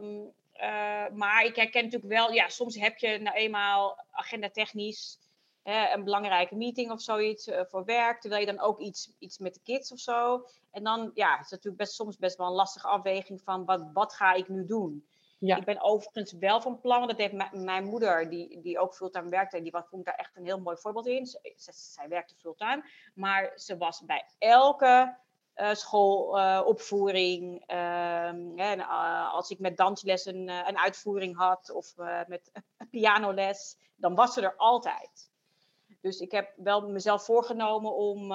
[0.54, 5.18] uh, maar ik herken natuurlijk wel, ja, soms heb je nou eenmaal agenda technisch
[5.62, 9.54] een belangrijke meeting of zoiets uh, voor werk, terwijl je dan ook iets, iets met
[9.54, 10.46] de kids of zo.
[10.70, 13.90] En dan ja, is het natuurlijk best, soms best wel een lastige afweging van wat,
[13.92, 15.06] wat ga ik nu doen.
[15.38, 15.56] Ja.
[15.56, 19.62] Ik ben overigens wel van plan, dat heeft mijn moeder, die, die ook fulltime werkte,
[19.62, 21.26] die vond daar echt een heel mooi voorbeeld in.
[21.26, 25.18] Zij, zij werkte fulltime, maar ze was bij elke
[25.56, 27.70] uh, schoolopvoering.
[27.70, 31.94] Uh, uh, uh, als ik met dansles een, een uitvoering had of
[32.26, 32.52] met
[32.90, 35.30] pianoles, dan was ze er altijd.
[36.00, 38.32] Dus ik heb wel mezelf voorgenomen om,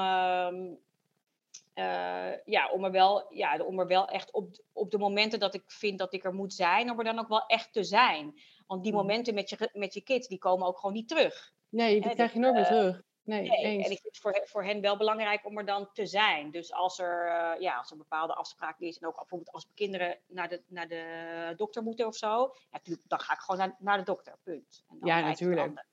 [1.76, 5.40] uh, uh, ja, om, er, wel, ja, om er wel echt op, op de momenten
[5.40, 7.84] dat ik vind dat ik er moet zijn, om er dan ook wel echt te
[7.84, 8.40] zijn.
[8.68, 9.02] Want die Mhm.
[9.02, 11.54] momenten met je, met je kids, die komen ook gewoon niet terug.
[11.70, 13.02] Nee, die krijg je dus, nooit meer eh, terug.
[13.24, 13.86] Nee, Nee, eens.
[13.86, 16.52] en ik vind het voor, voor hen wel belangrijk om er dan te zijn.
[16.52, 19.76] Dus als er, eh, ja, als er bepaalde afspraken is, en ook bijvoorbeeld als mijn
[19.76, 23.76] kinderen naar de, naar de dokter moeten of zo, ja, dan ga ik gewoon naar,
[23.80, 24.84] naar de dokter, punt.
[24.90, 25.86] En dan Ja, natuurlijk.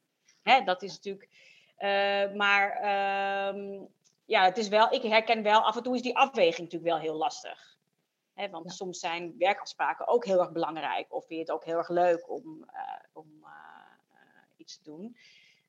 [0.43, 1.29] Hè, dat is natuurlijk.
[1.77, 3.81] eh, maar ehm,
[4.33, 6.99] ja, het is wel, ik herken wel, af en toe is die afweging natuurlijk wel
[6.99, 7.77] heel lastig.
[8.51, 11.15] Want soms zijn werkafspraken ook heel erg belangrijk.
[11.15, 12.71] Of vind je het ook heel erg leuk om,
[13.13, 13.45] om
[14.57, 15.17] iets te doen.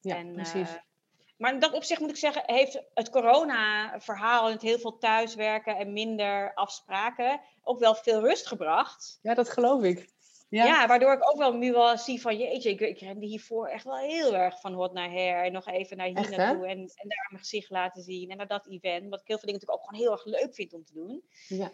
[0.02, 0.70] Ja, en, precies.
[1.38, 5.78] Maar in dat opzicht moet ik zeggen, heeft het corona-verhaal en het heel veel thuiswerken
[5.78, 9.20] en minder afspraken ook wel veel rust gebracht.
[9.22, 10.10] Ja, dat geloof ik.
[10.54, 10.66] Ja.
[10.66, 13.84] ja, waardoor ik ook wel nu wel zie van jeetje, ik, ik rende hiervoor echt
[13.84, 15.44] wel heel erg van hot naar her.
[15.44, 18.30] En nog even naar hier naartoe en, en daar mijn gezicht laten zien.
[18.30, 19.10] En naar dat event.
[19.10, 21.24] Wat ik heel veel dingen natuurlijk ook gewoon heel erg leuk vind om te doen.
[21.48, 21.72] Ja.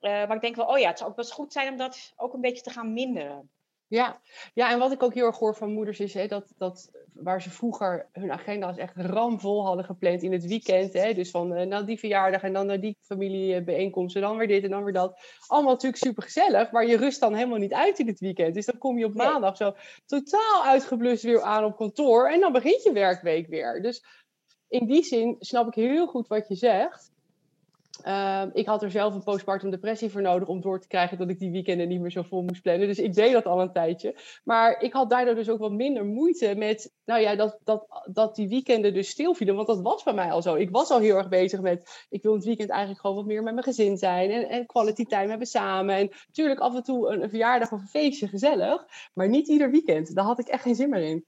[0.00, 2.12] Uh, maar ik denk wel, oh ja, het zou ook best goed zijn om dat
[2.16, 3.50] ook een beetje te gaan minderen.
[3.92, 4.20] Ja.
[4.54, 7.42] ja, en wat ik ook heel erg hoor van moeders is hè, dat, dat waar
[7.42, 10.92] ze vroeger hun agenda's echt ramvol hadden gepland in het weekend.
[10.92, 14.46] Hè, dus van uh, nou die verjaardag en dan naar die familiebijeenkomst en dan weer
[14.46, 15.20] dit en dan weer dat.
[15.46, 18.54] Allemaal natuurlijk super gezellig, maar je rust dan helemaal niet uit in het weekend.
[18.54, 19.74] Dus dan kom je op maandag zo
[20.06, 23.82] totaal uitgeblust weer aan op kantoor en dan begint je werkweek weer.
[23.82, 24.04] Dus
[24.68, 27.11] in die zin snap ik heel goed wat je zegt.
[28.02, 31.28] Ehm, ik had er zelf een postpartum depressie voor nodig om door te krijgen dat
[31.28, 32.86] ik die weekenden niet meer zo vol moest plannen.
[32.86, 34.16] Dus ik deed dat al een tijdje.
[34.44, 38.34] Maar ik had daardoor dus ook wat minder moeite met, nou ja, dat, dat, dat
[38.34, 39.54] die weekenden dus stilvielen.
[39.54, 40.54] Want dat was bij mij al zo.
[40.54, 43.42] Ik was al heel erg bezig met, ik wil het weekend eigenlijk gewoon wat meer
[43.42, 44.30] met mijn gezin zijn.
[44.30, 45.96] En, en quality time hebben samen.
[45.96, 48.86] En natuurlijk af en toe een, een verjaardag of een feestje gezellig.
[49.14, 50.14] Maar niet ieder weekend.
[50.14, 51.24] Daar had ik echt geen zin meer in.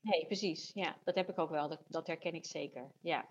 [0.00, 0.70] Nee, precies.
[0.74, 1.68] Ja, dat heb ik ook wel.
[1.68, 2.90] Dat, dat herken ik zeker.
[3.00, 3.28] Ja.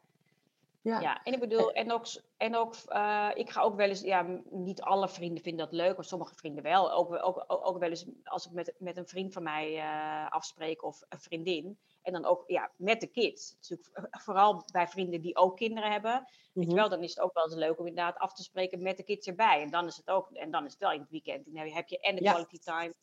[0.86, 1.00] Ja.
[1.00, 2.06] ja, en ik bedoel, en ook,
[2.38, 5.96] en ook uh, ik ga ook wel eens, ja, niet alle vrienden vinden dat leuk,
[5.96, 6.92] maar sommige vrienden wel.
[6.92, 10.84] Ook, ook, ook wel eens als ik met, met een vriend van mij uh, afspreek
[10.84, 11.80] of een vriendin.
[12.02, 13.56] En dan ook ja, met de kids.
[13.56, 16.12] Natuurlijk, vooral bij vrienden die ook kinderen hebben.
[16.12, 16.28] Mm -hmm.
[16.54, 16.80] Weet je mhm.
[16.80, 19.04] wel, dan is het ook wel eens leuk om inderdaad af te spreken met de
[19.04, 19.62] kids erbij.
[19.62, 21.46] En dan is het ook, en dan is het wel in het weekend.
[21.46, 22.94] Dan heb je en de quality time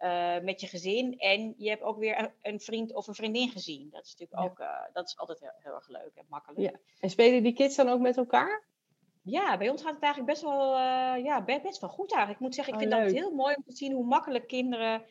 [0.00, 1.18] uh, met je gezin.
[1.18, 3.88] En je hebt ook weer een vriend of een vriendin gezien.
[3.90, 6.60] Dat is natuurlijk ook, uh, dat is altijd heel, heel, erg leuk en makkelijk.
[6.60, 6.78] Ja.
[7.00, 8.62] En spelen die kids dan ook met elkaar?
[9.22, 12.40] Ja, bij ons gaat het eigenlijk best wel, uh, ja, best wel goed eigenlijk.
[12.40, 15.02] Ik moet zeggen, ik oh, vind dat heel mooi om te zien hoe makkelijk kinderen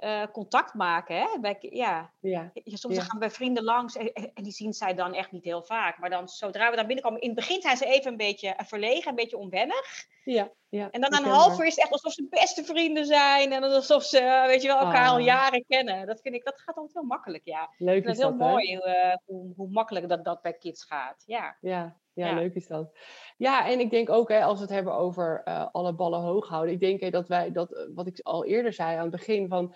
[0.00, 1.16] uh, contact maken.
[1.16, 1.38] Hè?
[1.40, 2.12] Bij, ja.
[2.20, 2.52] Ja.
[2.64, 5.62] Soms gaan we bij vrienden langs en, en, die zien zij dan echt niet heel
[5.62, 5.98] vaak.
[5.98, 9.08] Maar dan zodra we daar binnenkomen, in het begin zijn ze even een beetje verlegen,
[9.10, 10.06] een beetje onwennig.
[10.24, 13.52] Ja, ja, en dan een half uur is het echt alsof ze beste vrienden zijn.
[13.52, 15.24] En alsof ze, weet je wel, elkaar al ah.
[15.24, 16.06] jaren kennen.
[16.06, 17.70] Dat vind ik, dat gaat altijd heel makkelijk, ja.
[17.78, 21.22] Leuk dat is heel mooi uh, hoe, hoe makkelijk dat, dat bij kids gaat.
[21.26, 21.56] Ja.
[21.60, 22.98] Ja, ja, leuk is dat.
[23.36, 26.48] Ja, en ik denk ook, hè, als we het hebben over uh, alle ballen hoog
[26.48, 26.74] houden.
[26.74, 29.74] Ik denk hè, dat wij, dat, wat ik al eerder zei aan het begin, van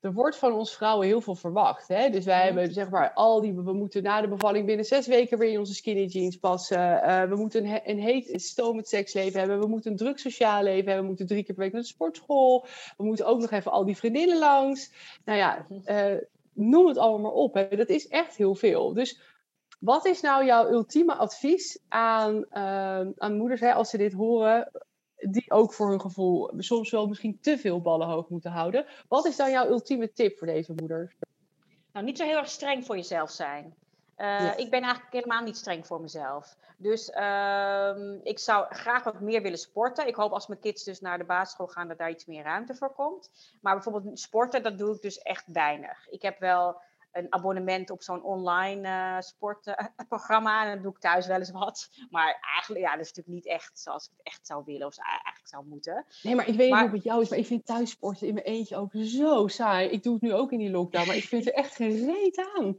[0.00, 1.88] er wordt van ons vrouwen heel veel verwacht.
[1.88, 2.10] Hè?
[2.10, 2.44] Dus wij mhm.
[2.44, 5.58] hebben zeg maar al die, we moeten na de bevalling binnen zes weken weer in
[5.58, 6.78] onze skinny jeans passen.
[6.78, 9.60] Uh, we moeten een, een heet, stomend seksleven hebben.
[9.60, 11.02] We moeten een druk sociaal leven hebben.
[11.02, 12.66] We moeten drie keer per week naar de sportschool.
[12.96, 14.92] We moeten ook nog even al die vriendinnen langs.
[15.24, 16.20] Nou ja, uh,
[16.52, 17.54] noem het allemaal maar op.
[17.54, 17.68] Hè?
[17.68, 18.92] Dat is echt heel veel.
[18.92, 19.20] Dus
[19.80, 24.70] wat is nou jouw ultieme advies aan, uh, aan moeders hè, als ze dit horen?
[25.28, 28.86] Die ook voor hun gevoel soms wel misschien te veel ballen hoog moeten houden.
[29.08, 31.16] Wat is dan jouw ultieme tip voor deze moeders?
[31.92, 33.74] Nou, niet zo heel erg streng voor jezelf zijn.
[34.16, 36.56] Uh, Ik ben eigenlijk helemaal niet streng voor mezelf.
[36.76, 40.06] Dus uh, ik zou graag wat meer willen sporten.
[40.06, 42.74] Ik hoop als mijn kids dus naar de basisschool gaan, dat daar iets meer ruimte
[42.74, 43.30] voor komt.
[43.60, 46.08] Maar bijvoorbeeld sporten, dat doe ik dus echt weinig.
[46.08, 46.80] Ik heb wel
[47.12, 50.64] een abonnement op zo'n online uh, sportprogramma.
[50.64, 51.88] en dan doe ik thuis wel eens wat.
[52.10, 54.98] Maar eigenlijk, ja, dat is natuurlijk niet echt zoals ik het echt zou willen of
[54.98, 56.04] eigenlijk zou moeten.
[56.22, 58.34] Nee, maar ik weet niet hoe het met jou is, maar ik vind thuissporten in
[58.34, 59.88] mijn eentje ook zo saai.
[59.88, 62.50] Ik doe het nu ook in die lockdown, maar ik vind er echt geen reet
[62.56, 62.78] aan.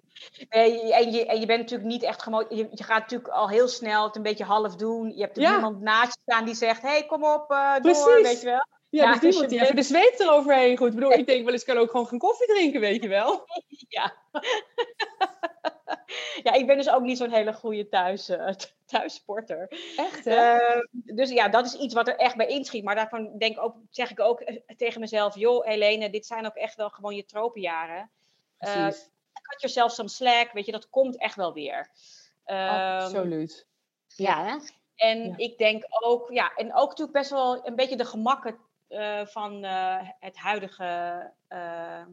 [0.49, 2.45] Nee, en je, en je bent natuurlijk niet echt gewoon.
[2.49, 5.15] Je, je, gaat natuurlijk al heel snel het een beetje half doen.
[5.15, 5.55] Je hebt er ja.
[5.55, 8.65] iemand naast je staan die zegt: hey, kom op, uh, door, weet je wel.
[8.91, 10.87] Ja, ja dus niemand die even de zweep eroverheen goed.
[10.87, 13.45] Ik bedoel, ik denk wel eens, kan ook gewoon geen koffie drinken, weet je wel.
[13.87, 14.13] Ja.
[16.43, 18.49] ja, ik ben dus ook niet zo'n hele goede thuis, uh,
[18.85, 19.67] thuissporter.
[19.97, 20.75] Echt, hè?
[20.75, 22.83] Uh, dus ja, dat is iets wat er echt bij inschiet.
[22.83, 25.35] Maar daarvan denk ook, zeg ik ook eh, tegen mezelf...
[25.35, 28.11] joh, Helene, dit zijn ook echt wel gewoon je tropenjaren.
[28.59, 31.89] Uh, cut yourself some slack, weet je, dat komt echt wel weer.
[32.45, 33.67] Absoluut.
[34.15, 34.57] Ja, hè?
[34.95, 38.57] En ik denk ook, ja, en ook natuurlijk best wel een beetje de gemakken
[38.91, 40.83] uh, van uh, het huidige,
[41.49, 42.05] uh,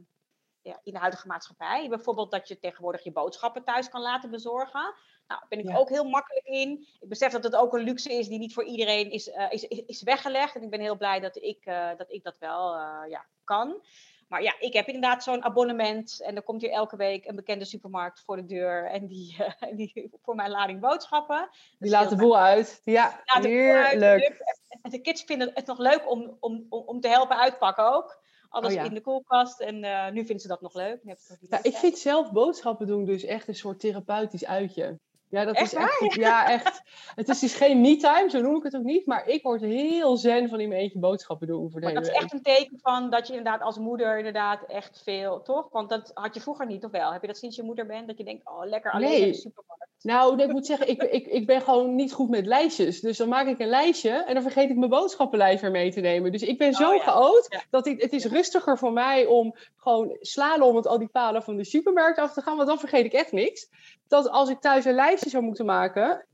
[0.62, 1.88] ja, in de huidige maatschappij.
[1.88, 4.80] Bijvoorbeeld dat je tegenwoordig je boodschappen thuis kan laten bezorgen.
[5.26, 5.76] Nou, daar ben ik ja.
[5.76, 6.86] ook heel makkelijk in.
[7.00, 10.02] Ik besef dat het ook een luxe is die niet voor iedereen is, is, is
[10.02, 10.54] weggelegd.
[10.54, 11.64] En ik ben heel blij dat ik
[11.96, 13.82] dat, ik dat wel ja, kan.
[14.28, 16.20] Maar ja, ik heb inderdaad zo'n abonnement.
[16.20, 18.90] En er komt hier elke week een bekende supermarkt voor de deur.
[18.90, 21.48] En die, uh, die voor mijn lading boodschappen.
[21.78, 22.80] Die laat de boel uit.
[22.84, 24.56] Ja, heerlijk.
[24.82, 28.20] En de kids vinden het nog leuk om, om, om te helpen uitpakken ook.
[28.48, 28.84] Alles oh, ja.
[28.84, 29.60] in de koelkast.
[29.60, 31.00] En uh, nu vinden ze dat nog leuk.
[31.48, 34.98] Ja, ik vind zelf boodschappen doen dus echt een soort therapeutisch uitje.
[35.30, 36.14] Ja, dat Echt is echt.
[36.14, 36.82] Ja, echt.
[37.14, 39.06] Het is dus geen me-time, zo noem ik het ook niet.
[39.06, 42.12] Maar ik word heel zen van in mijn eentje boodschappen doen de Maar dat is
[42.12, 45.68] echt een teken van dat je inderdaad als moeder inderdaad echt veel, toch?
[45.72, 47.12] Want dat had je vroeger niet, of wel?
[47.12, 48.06] Heb je dat sinds je moeder bent?
[48.06, 49.20] Dat je denkt, oh lekker alleen Nee.
[49.20, 49.86] in de supermarkt.
[50.02, 53.00] Nou, ik moet zeggen, ik, ik, ik ben gewoon niet goed met lijstjes.
[53.00, 56.00] Dus dan maak ik een lijstje en dan vergeet ik mijn boodschappenlijst weer mee te
[56.00, 56.32] nemen.
[56.32, 57.02] Dus ik ben zo Oh ja.
[57.02, 57.62] chaot Ja.
[57.70, 61.64] dat ik, het is rustiger voor mij om gewoon slalomend al die palen van de
[61.64, 62.56] supermarkt af te gaan.
[62.56, 63.68] Want dan vergeet ik echt niks.
[64.08, 66.26] Dat als ik thuis een lijstje zou moeten maken,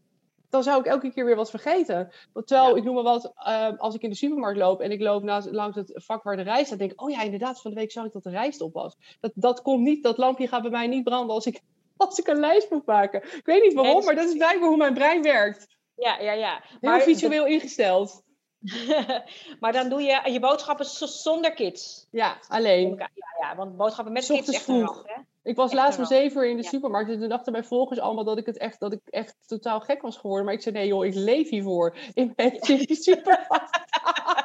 [0.50, 2.12] dan zou ik elke keer weer wat vergeten.
[2.32, 2.76] Want terwijl, Ja.
[2.76, 5.50] ik noem maar wat, eh, als ik in de supermarkt loop en ik loop naast,
[5.50, 7.92] langs het vak waar de rijst staat, denk ik, oh ja, inderdaad, van de week
[7.92, 8.96] zag ik dat de rijst op was.
[9.20, 11.60] Dat, dat komt niet, dat lampje gaat bij mij niet branden als ik,
[11.96, 13.22] als ik een lijst moet maken.
[13.22, 15.66] Ik weet niet waarom, maar dat is blijkbaar hoe mijn brein werkt.
[15.96, 16.60] Ja, ja, ja.
[16.62, 18.22] Heel Maar, visueel ingesteld.
[19.60, 22.06] maar dan doe je je boodschappen zonder kids.
[22.10, 22.94] Ja, alleen.
[22.96, 25.06] Ja, ja, want boodschappen met kids is echt een vroeg.
[25.06, 25.26] ramp?
[25.42, 26.68] Ik was Echt laatst om zeven uur in de Ja.
[26.68, 29.80] supermarkt en toen dachten mijn volgers allemaal dat ik het echt, dat ik echt totaal
[29.80, 30.44] gek was geworden.
[30.44, 31.96] Maar ik zei nee joh, ik leef hiervoor.
[32.14, 33.80] Ik ben in die supermarkt.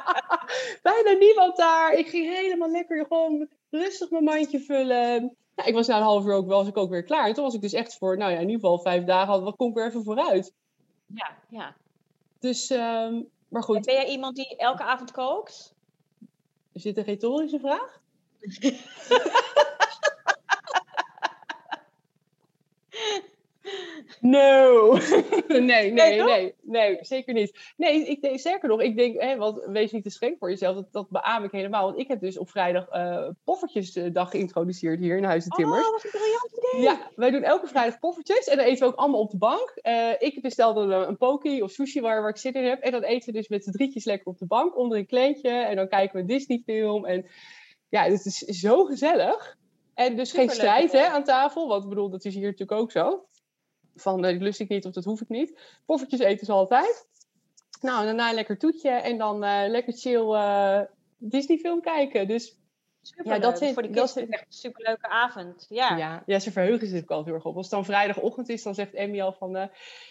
[0.82, 1.92] Bijna niemand daar.
[1.92, 5.36] Ik ging helemaal lekker gewoon rustig mijn mandje vullen.
[5.56, 7.26] Ja, ik was na een half uur ook wel, was ik ook weer klaar.
[7.26, 9.56] En toen was ik dus echt voor, nou ja, in ieder geval vijf dagen, wat
[9.56, 10.52] kom ik weer even vooruit.
[11.06, 11.74] Ja, ja.
[12.40, 15.74] Dus, ehm, maar En goed, ben jij iemand die elke avond kookt?
[16.72, 18.00] is dit een retorische vraag?
[24.20, 24.92] No!
[25.48, 26.26] nee, nee, toch?
[26.26, 27.72] nee, nee, zeker niet.
[27.76, 30.92] Nee, ik sterker nog, ik denk, hè, want wees niet te streng voor jezelf, dat,
[30.92, 31.84] dat beaam ik helemaal.
[31.84, 35.86] Want ik heb dus op vrijdag eh poffertjesdag geïntroduceerd hier in Huis de Timmers.
[35.86, 36.82] Oh, wat een briljant idee!
[36.82, 39.72] Ja, wij doen elke vrijdag poffertjes en dan eten we ook allemaal op de bank.
[39.74, 42.80] Eh, ik bestel dan een, een poki of sushi waar, waar ik zin in heb.
[42.80, 45.50] En dan eten we dus met z'n drietjes lekker op de bank onder een kleedje.
[45.50, 47.06] En dan kijken we een Disney film.
[47.06, 47.26] En
[47.88, 49.58] ja, het is zo gezellig.
[49.94, 52.90] En dus geen strijd hè, aan tafel, want ik bedoel, dat is hier natuurlijk ook
[52.90, 53.24] zo.
[53.96, 55.58] Van, eh, dat lust ik niet of dat hoef ik niet.
[55.86, 57.08] Poffertjes eten ze altijd.
[57.80, 60.80] Nou, en daarna een lekker toetje en dan eh, lekker chill eh
[61.18, 62.28] Disney film kijken.
[62.28, 62.58] Dus
[63.02, 63.42] Superleuk.
[63.42, 65.66] dat vind- Voor de dat kids is echt een superleuke avond.
[65.68, 65.96] Ja.
[65.96, 67.56] Ja, ja, ze verheugen zich ook altijd heel erg op.
[67.56, 69.56] Als het dan vrijdagochtend is, dan zegt Emmy al van...
[69.56, 69.68] eh,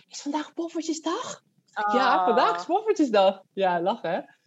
[0.09, 1.43] is vandaag poffertjesdag?
[1.73, 1.83] Ja,
[2.15, 3.43] Ah, vandaag is poffertjesdag.
[3.53, 4.38] Ja, lachen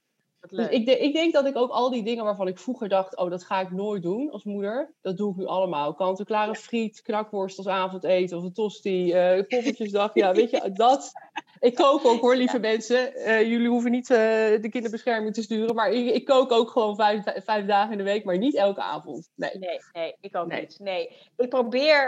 [0.51, 3.17] Dus ik, de- ik denk dat ik ook al die dingen waarvan ik vroeger dacht...
[3.17, 4.93] oh, dat ga ik nooit doen als moeder.
[5.01, 5.95] Dat doe ik nu allemaal.
[5.95, 8.37] Kant-en-klare friet, knakworst als avondeten...
[8.39, 10.11] of een tosti, eh poffertjesdag.
[10.15, 11.13] ja, weet je, dat...
[11.61, 13.15] Ik kook ook hoor, lieve mensen.
[13.15, 15.75] Eh, jullie hoeven niet eh, de kinderbescherming te sturen...
[15.75, 18.25] maar ik, ik kook ook gewoon vijf, vijf dagen in de week...
[18.25, 19.31] maar niet elke avond.
[19.35, 19.59] Nee.
[19.59, 20.61] Nee, nee, ik ook Nee.
[20.61, 20.79] niet.
[20.81, 22.07] Nee, ik probeer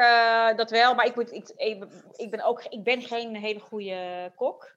[0.57, 1.85] dat wel, maar ik, moet, ik, ik,
[2.17, 4.77] ik ben ook ik ben geen hele goede kok.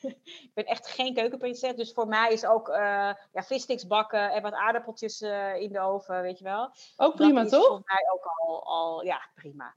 [0.00, 2.76] Ik ben echt geen keukenprinses, dus voor mij is ook eh
[3.32, 6.70] ja, vissticks bakken en wat aardappeltjes eh, in de oven, weet je wel.
[6.96, 7.66] Ook prima, dat is toch?
[7.66, 9.74] voor mij ook al, al ja, prima.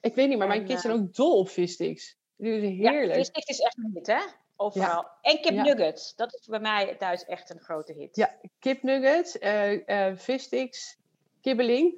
[0.00, 2.16] Ik weet niet, maar mijn kids eh, zijn ook dol op vissticks.
[2.36, 3.14] Die Ja, heerlijk.
[3.14, 4.20] vissticks is echt een hit, hè?
[4.56, 5.06] Overal.
[5.20, 5.62] En kip Ja.
[5.62, 8.16] nuggets, dat is bij mij thuis echt een grote hit.
[8.16, 10.98] Ja, kipnuggets, eh vissticks,
[11.40, 11.94] kibbeling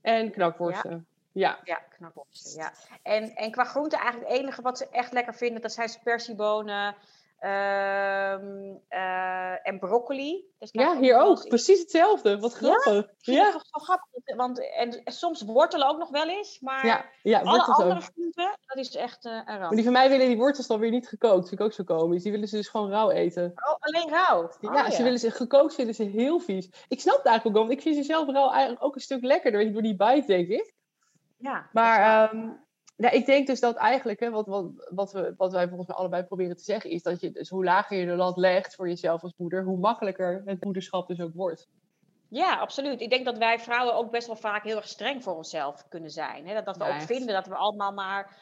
[0.00, 1.06] en knakworsten.
[1.32, 1.58] Ja.
[1.64, 2.72] Ja, knakworsten, ja.
[3.02, 6.96] En, en qua groente eigenlijk het enige wat ze echt lekker vinden, dat zijn spersiebonen
[7.38, 10.44] ehm, eh, en broccoli.
[10.58, 11.48] Dus Ja, hier ook.
[11.48, 12.38] Precies hetzelfde.
[12.38, 13.10] Wat grappig.
[13.18, 16.86] Ja, het toch zo grappig, want en, en soms wortelen ook nog wel eens, maar
[16.86, 17.66] ja, ja alle ook.
[17.66, 20.80] andere groenten, dat is echt eh, een Maar die van mij willen die wortels dan
[20.80, 21.48] weer niet gekookt.
[21.48, 22.22] Vind ik ook zo komisch.
[22.22, 23.52] Die willen ze dus gewoon rauw eten.
[23.54, 24.50] Oh, alleen rauw.
[24.60, 26.70] ja, Oh, ze willen ze gekookt vinden ze heel vies.
[26.88, 29.00] Ik snap het eigenlijk ook wel, want ik vind ze zelf rauw eigenlijk ook een
[29.00, 29.60] stuk lekkerder.
[29.60, 30.78] weet je, Door die bite, denk ik.
[31.40, 32.34] Ja, Maar
[32.96, 35.96] ja, ik denk dus dat eigenlijk, hè, wat, wat, wat, we, wat wij volgens mij
[35.96, 38.88] allebei proberen te zeggen, is dat je dus hoe lager je de lat legt voor
[38.88, 41.68] jezelf als moeder, hoe makkelijker het moederschap dus ook wordt.
[42.28, 43.00] Ja, absoluut.
[43.00, 46.10] Ik denk dat wij vrouwen ook best wel vaak heel erg streng voor onszelf kunnen
[46.10, 46.46] zijn.
[46.46, 46.54] Hè?
[46.54, 48.36] Dat, dat we Ja, ook vinden dat we allemaal maar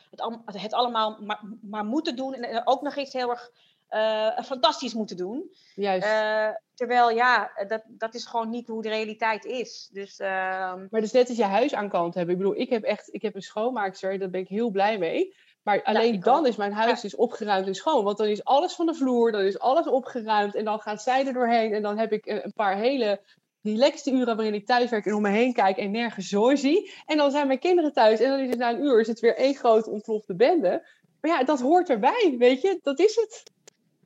[0.44, 2.34] het, het allemaal maar, maar moeten doen.
[2.34, 3.50] En ook nog eens heel erg
[3.88, 5.50] eh, fantastisch moeten doen.
[5.74, 6.06] Juist.
[6.06, 9.88] Eh, terwijl ja, dat, dat is gewoon niet hoe de realiteit is.
[9.92, 12.34] Dus ehm, Maar dus net als je huis aan kant hebben.
[12.34, 15.34] Ik bedoel, ik heb echt ik heb een schoonmaakster, daar ben ik heel blij mee.
[15.62, 16.46] Maar alleen dan ook.
[16.46, 18.04] is mijn huis dus opgeruimd en schoon.
[18.04, 20.54] Want dan is alles van de vloer, dan is alles opgeruimd.
[20.54, 21.74] En dan gaat zij er doorheen.
[21.74, 23.20] En dan heb ik een, een paar hele
[23.62, 26.92] relaxte uren waarin ik thuis werk en om me heen kijk en nergens zooi zie.
[27.06, 29.20] En dan zijn mijn kinderen thuis en dan is het na een uur is het
[29.20, 30.86] weer één grote ontplofte bende.
[31.20, 32.78] Maar ja, dat hoort erbij, weet je.
[32.82, 33.56] Dat is het.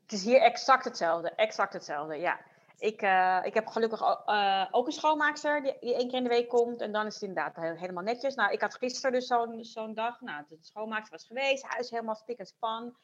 [0.02, 1.30] Het is hier exact hetzelfde.
[1.30, 2.38] Exact hetzelfde, ja.
[2.78, 6.28] Ik, eh, ik heb gelukkig eh, ook een schoonmaakster die, die één keer in de
[6.28, 6.80] week komt.
[6.80, 8.34] En dan is het inderdaad he- helemaal netjes.
[8.34, 10.20] Nou, ik had gisteren dus zo'n zo'n dag.
[10.20, 11.64] Nou, de schoonmaakster was geweest.
[11.66, 12.96] Huis helemaal spik en span.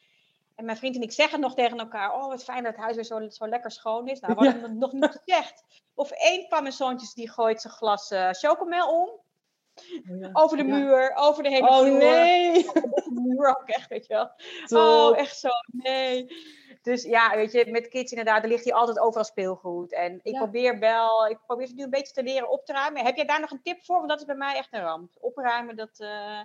[0.55, 2.13] En mijn vriend en ik zeggen nog tegen elkaar...
[2.13, 4.19] Oh, wat fijn dat het huis weer zo, zo lekker schoon is.
[4.19, 5.63] Nou, we hadden het nog niet gezegd.
[5.93, 9.09] Of één van mijn zoontjes die gooit zijn glas eh chocomel om.
[9.09, 10.29] Oh, ja.
[10.33, 11.97] Over de muur, over de hele oh, vloer.
[11.97, 12.67] nee!
[12.67, 14.31] Over de muur ook echt, weet je wel.
[14.65, 14.79] Top.
[14.79, 16.27] Oh, echt zo, nee.
[16.81, 19.93] Dus ja, weet je, met kids inderdaad, er ligt hier altijd overal speelgoed.
[19.93, 23.05] En ik probeer wel, ik probeer het nu een beetje te leren op te ruimen.
[23.05, 23.97] Heb jij daar nog een tip voor?
[23.97, 25.11] Want dat is bij mij echt een ramp.
[25.19, 25.99] Opruimen, dat...
[25.99, 26.39] Uh...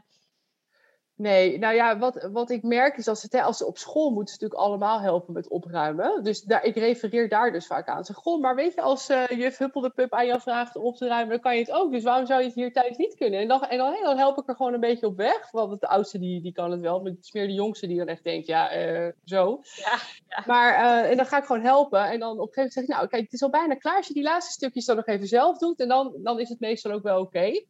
[1.16, 4.34] Nee, nou ja, wat, wat ik merk is als ze, als ze op school moeten
[4.34, 6.22] ze natuurlijk allemaal helpen met opruimen.
[6.22, 8.04] Dus daar, ik refereer daar dus vaak aan.
[8.04, 11.30] Zeg, goh, maar weet je, als uh, juf Huppel aan jou vraagt op te ruimen,
[11.30, 11.92] dan kan je het ook.
[11.92, 13.40] Dus waarom zou je het hier thuis niet kunnen?
[13.40, 15.50] En dan, en dan, dan help ik er gewoon een beetje op weg.
[15.50, 17.98] Want de oudste die, die kan het wel, maar het is meer de jongste die
[17.98, 19.60] dan echt denkt, ja, uh, zo.
[19.76, 19.98] Ja,
[20.28, 20.42] ja.
[20.46, 22.04] Maar, uh, en dan ga ik gewoon helpen.
[22.04, 23.96] En dan op een gegeven moment zeg ik, nou kijk, het is al bijna klaar.
[23.96, 26.60] Als je die laatste stukjes dan nog even zelf doet, en dan, dan is het
[26.60, 27.26] meestal ook wel oké.
[27.26, 27.66] Okay.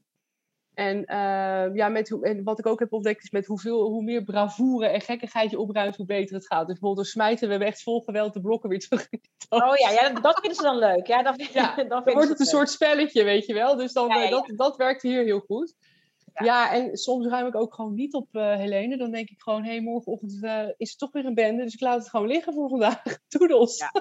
[0.74, 4.22] En uh, ja, met en wat ik ook heb ontdekt is met hoeveel, hoe meer
[4.22, 6.66] bravoure en gekkigheid je opruimt, hoe beter het gaat.
[6.66, 9.08] Dus bijvoorbeeld dan smijten we echt vol geweld de blokken weer terug
[9.48, 11.06] Oh ja, ja, dat vinden ze dan leuk.
[11.06, 13.76] Ja, dan, ja, dan, dan wordt het een soort spelletje, weet je wel.
[13.76, 15.74] Dus dan, ja, ja, dat, dat werkt hier heel goed.
[16.34, 16.72] Ja.
[16.72, 18.96] en soms ruim ik ook gewoon niet op uh, Helene.
[18.96, 21.62] Dan denk ik gewoon, hé, hey, morgenochtend uh, is het toch weer een bende.
[21.62, 23.02] Dus ik laat het gewoon liggen voor vandaag.
[23.28, 23.78] Toedels.
[23.78, 23.92] Ja,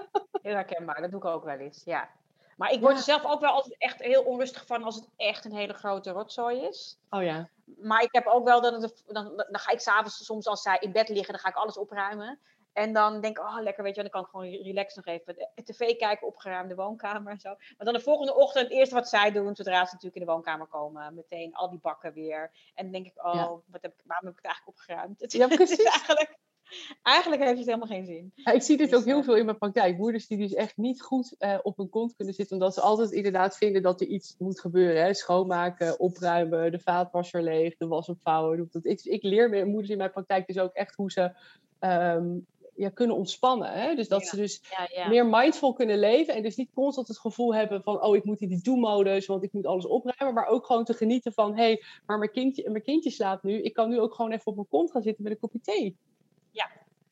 [0.42, 1.02] heel herkenbaar.
[1.02, 2.10] Dat doe ik ook wel eens, ja.
[2.58, 5.46] Maar ik word er zelf ook wel altijd echt heel onrustig van als het echt
[5.46, 6.98] een hele grote rotzooi is.
[7.10, 7.50] Oh ja.
[7.78, 10.78] Maar ik heb ook wel dat het, dan, dan ga ik s'avonds soms als zij
[10.80, 12.40] in bed liggen, dan ga ik alles opruimen.
[12.74, 15.36] En dan denk ik, oh lekker, weet je, dan kan ik gewoon relaxen nog even
[15.56, 17.50] de tv kijken, opgeruimde woonkamer en zo.
[17.50, 20.32] Maar dan de volgende ochtend, het eerste wat zij doen, zodra ze natuurlijk in de
[20.32, 22.52] woonkamer komen, meteen al die bakken weer.
[22.76, 25.22] En dan denk ik, oh, wat heb ik, waarom heb ik het eigenlijk opgeruimd?
[25.22, 25.70] Het, ja, precies.
[25.78, 26.38] Het is eigenlijk,
[27.04, 28.32] Eigenlijk heeft het helemaal geen zin.
[28.36, 29.98] Ja, ik zie dit dus, ook heel uh, veel in mijn praktijk.
[29.98, 33.12] Moeders die dus echt niet goed uh, op hun kont kunnen zitten, omdat ze altijd
[33.12, 35.04] inderdaad vinden dat er iets moet gebeuren.
[35.04, 35.14] Hè?
[35.14, 38.70] Schoonmaken, opruimen, de vaatwasser leeg, de was opvouwen.
[38.72, 41.36] Dat, ik, ik leer mijn moeders in mijn praktijk dus ook echt hoe ze
[41.80, 42.46] um,
[42.76, 43.72] ja, kunnen ontspannen.
[43.72, 43.96] Hè?
[43.96, 44.28] Dus dat ja.
[44.28, 44.62] ze dus
[44.94, 46.34] ja, meer mindful kunnen leven.
[46.34, 48.04] En dus niet constant het gevoel hebben van...
[48.04, 50.34] oh, ik moet in die do-modus, want ik moet alles opruimen.
[50.34, 51.56] Maar ook gewoon te genieten van...
[51.56, 53.62] hé, hey, maar mijn kindje, mijn kindje slaapt nu.
[53.62, 55.98] Ik kan nu ook gewoon even op mijn kont gaan zitten met een kopje thee.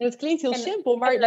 [0.02, 1.20] En het klinkt heel en, simpel, maar...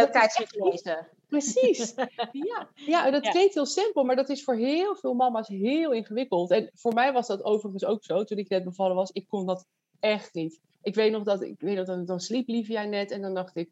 [0.51, 1.07] lezen.
[1.27, 1.93] Precies.
[2.51, 6.51] ja, ja, dat klinkt heel simpel, maar dat is voor heel veel mama's heel ingewikkeld.
[6.51, 9.11] En voor mij was dat overigens ook zo, toen ik net bevallen was.
[9.11, 9.67] Ik kon dat
[9.99, 10.61] echt niet.
[10.81, 13.55] Ik weet nog dat ik weet dat dan, dan sliep Livia net en dan dacht
[13.55, 13.69] ik,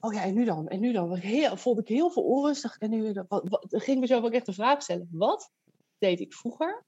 [0.00, 0.68] oh ja, en nu dan?
[0.68, 1.14] En nu dan?
[1.14, 2.78] Heel, voelde ik heel veel onrustig.
[2.78, 5.50] En nu wat, wat, ging mezelf ook echt de vraag stellen: wat
[5.98, 6.84] deed ik vroeger,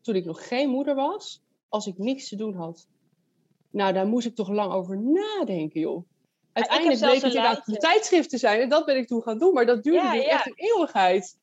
[0.00, 2.88] toen ik nog geen moeder was, als ik niks te doen had?
[3.70, 6.04] Nou, daar moest ik toch lang over nadenken, joh.
[6.58, 9.66] Uiteindelijk bleek het inderdaad de tijdschriften zijn en dat ben ik toen gaan doen, maar
[9.66, 10.30] dat duurde ja, dus ja.
[10.30, 11.36] echt een eeuwigheid.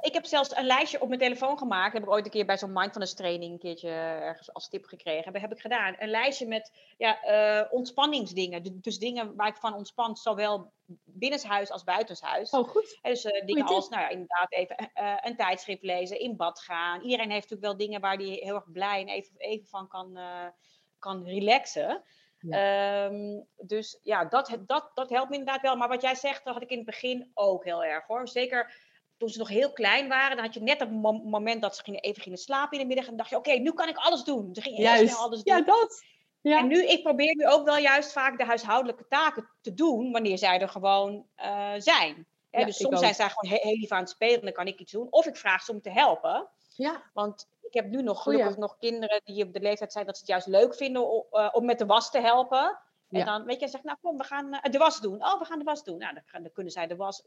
[0.00, 1.92] Ik heb zelfs een lijstje op mijn telefoon gemaakt.
[1.92, 5.32] Heb ik ooit een keer bij zo'n mindfulness training een keertje ergens als tip gekregen.
[5.32, 5.94] Dat heb ik gedaan.
[5.98, 7.18] Een lijstje met ja,
[7.60, 8.80] uh, ontspanningsdingen.
[8.80, 10.72] Dus dingen waar ik van ontspan, zowel
[11.04, 12.50] binnenshuis als buitenshuis.
[12.50, 12.98] Oh, goed.
[13.02, 16.60] En dus uh, dingen als, nou ja, inderdaad even uh, een tijdschrift lezen, in bad
[16.60, 17.02] gaan.
[17.02, 20.18] Iedereen heeft natuurlijk wel dingen waar hij heel erg blij en even, even van kan,
[20.98, 22.02] kan relaxen.
[22.38, 23.04] Ja.
[23.04, 25.76] Um, dus ja, dat, dat, dat helpt me inderdaad wel.
[25.76, 28.28] Maar wat jij zegt, dat had ik in het begin ook heel erg hoor.
[28.28, 30.90] Zeker toen ze nog heel klein waren, dan had je net het
[31.24, 33.04] moment dat ze gingen, even gingen slapen in de middag.
[33.04, 34.54] En dan dacht je, oké, nu kan ik alles doen.
[34.54, 35.56] Ze gingen heel snel alles doen.
[35.56, 36.04] Ja, dat.
[36.40, 36.58] Ja.
[36.58, 40.38] En nu, ik probeer nu ook wel juist vaak de huishoudelijke taken te doen, wanneer
[40.38, 42.26] zij er gewoon uh, zijn.
[42.50, 44.92] Ja, dus soms zijn zij gewoon heel lief aan het spelen, dan kan ik iets
[44.92, 45.06] doen.
[45.10, 46.48] Of ik vraag ze om te helpen.
[46.74, 47.10] Ja.
[47.12, 50.20] Want ik heb nu nog gelukkig nog kinderen die op de leeftijd zijn dat ze
[50.20, 52.78] het juist leuk vinden om, uh, om met de was te helpen.
[53.08, 53.24] En ja.
[53.24, 55.24] dan, weet je, zegt, nou kom, we gaan uh, de was doen.
[55.24, 55.98] Oh, we gaan de was doen.
[55.98, 57.24] Nou, dan, gaan, dan kunnen zij de was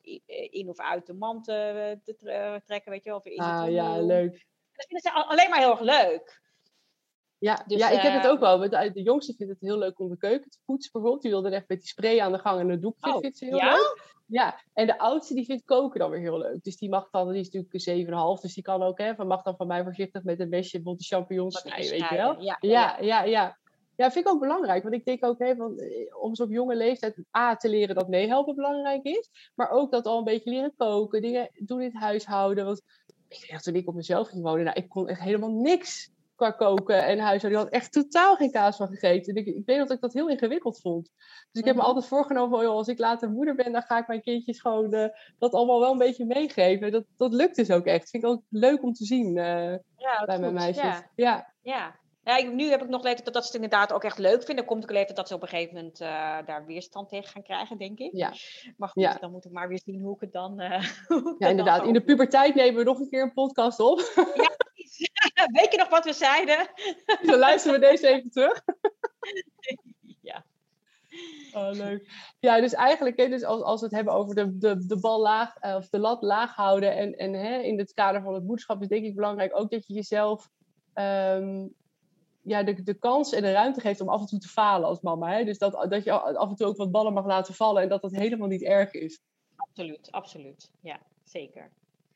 [0.49, 1.56] in of uit de mand uh,
[2.04, 4.47] te, trekken, weet je, of in ah, ja, leuk.
[4.73, 6.41] Dat vinden ze alleen maar heel erg leuk.
[7.41, 8.58] Ja, dus, ja, ik heb het ook wel.
[8.58, 11.21] De, de, jongste vindt het heel leuk om de keuken te poetsen bijvoorbeeld.
[11.21, 13.13] Die wilde echt met die spray aan de gang en een doekje.
[13.13, 13.73] Oh, vindt ze heel ja?
[13.73, 14.10] leuk.
[14.25, 16.63] Ja, en de oudste die vindt koken dan weer heel leuk.
[16.63, 19.43] Dus die mag dan, die is natuurlijk 7,5, dus die kan ook, hè, van, mag
[19.43, 22.41] dan van mij voorzichtig met een mesje bijvoorbeeld de champignons snijden, weet je wel.
[22.41, 23.23] Ja, ja, ja.
[23.23, 23.60] ja.
[23.95, 24.84] Ja, vind ik ook belangrijk.
[24.84, 25.82] Want ik denk ook, hè, van,
[26.19, 29.30] om zo op jonge leeftijd A, te leren dat meehelpen belangrijk is.
[29.56, 32.65] Maar ook dat al een beetje leren koken, dingen doen in het huishouden.
[32.65, 32.82] Want
[33.27, 36.51] ik weet toen ik op mezelf ging wonen, nou, ik kon echt helemaal niks qua
[36.51, 37.49] koken en huishouden.
[37.49, 39.36] Die had echt totaal geen kaas van gegeten.
[39.36, 41.10] Ik, ik weet dat ik dat heel ingewikkeld vond.
[41.51, 43.97] Dus ik heb me altijd voorgenomen, van, joh, als ik later moeder ben, dan ga
[43.97, 45.06] ik mijn kindjes gewoon uh,
[45.39, 46.91] dat allemaal wel een beetje meegeven.
[46.91, 48.10] Dat, dat lukt dus ook echt.
[48.10, 50.84] Vind ik ook leuk om te zien uh, ja, bij mijn meisjes.
[50.84, 51.12] Ja.
[51.15, 51.54] ja.
[51.62, 51.99] ja.
[52.23, 54.38] Ja, ik, nu heb ik nog leeftijd dat, dat ze het inderdaad ook echt leuk
[54.38, 54.56] vinden.
[54.56, 56.08] Dan komt ook leeftijd dat ze op een gegeven moment uh,
[56.45, 58.10] daar weerstand tegen gaan krijgen, denk ik.
[58.13, 58.34] Ja.
[58.77, 59.17] Maar goed, ja.
[59.19, 60.60] dan moet ik maar weer zien hoe ik het dan...
[60.62, 61.86] Uh, ja, inderdaad.
[61.86, 63.99] In de puberteit nemen we nog een keer een podcast op.
[64.36, 64.56] Ja,
[65.60, 66.68] Weet je nog wat we zeiden?
[67.28, 68.62] Dan luisteren we deze even terug.
[70.22, 70.46] ja.
[71.54, 72.10] Oh, leuk.
[72.40, 75.22] Ja, dus eigenlijk, hè, dus als, als we het hebben over de, de, de bal
[75.22, 78.44] laag, uh, of de lat laag houden en, en hè, in het kader van het
[78.44, 80.50] moederschap is denk ik belangrijk ook dat je jezelf
[80.96, 81.74] um,
[82.42, 85.02] ja, de, de kans en de ruimte geeft om af en toe te falen als
[85.02, 85.32] mama.
[85.32, 85.44] Hè?
[85.44, 88.02] Dus dat, dat je af en toe ook wat ballen mag laten vallen en dat
[88.02, 89.19] dat helemaal niet erg is.
[89.56, 90.72] Absoluut, absoluut.
[90.82, 91.72] Ja, zeker.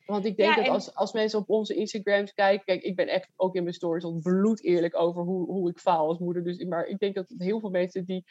[0.06, 3.30] Want ik denk dat als, als mensen op onze Instagrams kijken, kijk, ik ben echt
[3.36, 6.43] ook in mijn stories al bloed eerlijk over hoe, hoe ik faal als moeder.
[6.43, 8.26] Dus, maar ik denk dat heel veel mensen die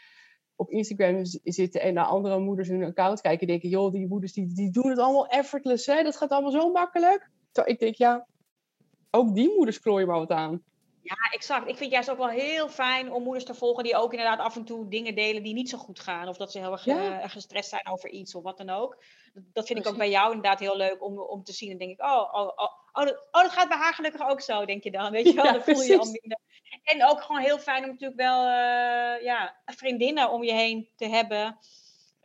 [0.56, 4.54] op Instagram zitten en naar andere moeders hun account kijken, denken, joh, die moeders die,
[4.54, 6.02] die doen het allemaal effortless, hè?
[6.02, 7.30] dat gaat allemaal zo makkelijk.
[7.52, 8.26] Terwijl ik denk, ja,
[9.10, 10.62] ook die moeders klooien maar wat aan.
[11.04, 11.62] Ja, exact.
[11.62, 14.38] Ik vind het juist ook wel heel fijn om moeders te volgen die ook inderdaad
[14.38, 16.28] af en toe dingen delen die niet zo goed gaan.
[16.28, 19.02] Of dat ze heel erg uh, gestrest zijn over iets of wat dan ook.
[19.34, 21.70] Dat vind ik ook bij jou inderdaad heel leuk om, om te zien.
[21.70, 24.40] En denk ik, oh, oh, oh, oh, dat, oh, dat gaat bij haar gelukkig ook
[24.40, 25.10] zo, denk je dan.
[25.10, 26.38] Weet je wel, dan voel je je al minder.
[26.82, 31.08] En ook gewoon heel fijn om natuurlijk wel uh, ja, vriendinnen om je heen te
[31.08, 31.58] hebben.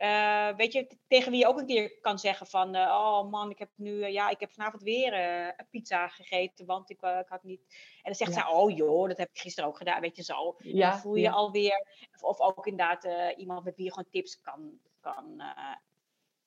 [0.00, 3.50] Uh, weet je, tegen wie je ook een keer kan zeggen van, uh, oh man,
[3.50, 5.14] ik heb nu, uh, ja, ik heb vanavond weer
[5.56, 7.60] een pizza gegeten, want ik, ik, had niet.
[7.68, 8.40] En dan zegt ja.
[8.40, 10.56] zij, oh joh, dat heb ik gisteren ook gedaan, weet je zo.
[10.58, 11.30] Ja, dan voel je ja.
[11.30, 11.86] alweer,
[12.20, 15.42] of, of ook inderdaad iemand met wie je gewoon tips kan, kan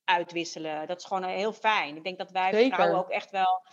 [0.03, 0.87] uitwisselen.
[0.87, 1.95] Dat is gewoon heel fijn.
[1.95, 2.73] Ik denk dat wij Zeker.
[2.73, 3.65] vrouwen ook echt wel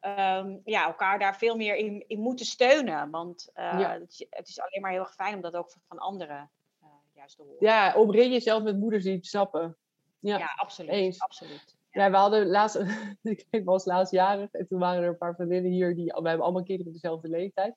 [0.00, 3.10] um, ja, elkaar daar veel meer in, in moeten steunen.
[3.10, 6.50] Want het, het, is alleen maar heel erg fijn om dat ook van anderen
[7.24, 7.56] juist te horen.
[7.60, 9.76] Ja, omring jezelf met moeders die het snappen.
[10.18, 10.90] Ja, ja absoluut.
[10.90, 11.20] Eens.
[11.20, 11.76] absoluut.
[11.90, 12.10] Ja.
[12.10, 12.80] we hadden laatst,
[13.50, 16.44] ik was laatst jarig en toen waren er een paar vriendinnen hier, die, we hebben
[16.44, 17.74] allemaal kinderen dezelfde leeftijd.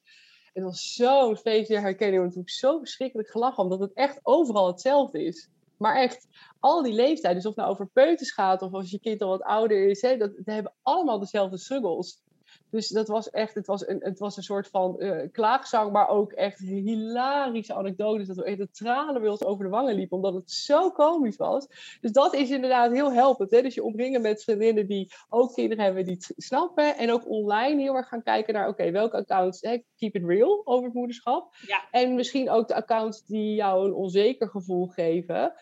[0.54, 3.94] En het was zo'n feest der herkenning, want toen ik zo verschrikkelijk gelachen, omdat het
[3.94, 5.50] echt overal hetzelfde is.
[5.78, 6.28] Maar echt,
[6.60, 9.30] al die leeftijden, dus of het nou over peuters gaat of als je kind al
[9.30, 12.22] wat ouder is, hè, dat, dat hebben allemaal dezelfde struggles.
[12.70, 16.10] Dus dat was echt, het was een, het was een soort van uh, klaagzang, maar
[16.10, 18.28] ook echt hilarische anekdotes.
[18.28, 21.36] Dat we echt de tranen bij ons over de wangen liepen, omdat het zo komisch
[21.36, 21.68] was.
[22.02, 23.52] Dus dat is inderdaad heel helpend.
[23.52, 23.62] Hè?
[23.62, 26.98] Dus je omringen met vriendinnen die ook kinderen hebben die het snappen.
[26.98, 30.62] En ook online heel erg gaan kijken naar, oké, welke accounts, hè, keep it real
[30.64, 31.56] over het moederschap.
[31.68, 31.88] Ja.
[31.92, 35.54] En misschien ook de accounts die jou een onzeker gevoel geven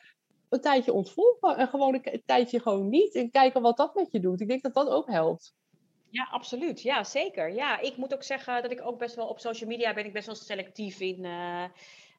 [0.49, 3.15] een tijdje ontvolgen en gewoon een tijdje gewoon niet.
[3.15, 4.41] En kijken wat dat met je doet.
[4.41, 5.55] Ik denk dat dat ook helpt.
[6.15, 6.81] Ja, absoluut.
[6.81, 7.53] Ja, zeker.
[7.53, 10.13] Ja, ik moet ook zeggen dat ik ook best wel op social media ben ik
[10.13, 11.63] best wel selectief in uh,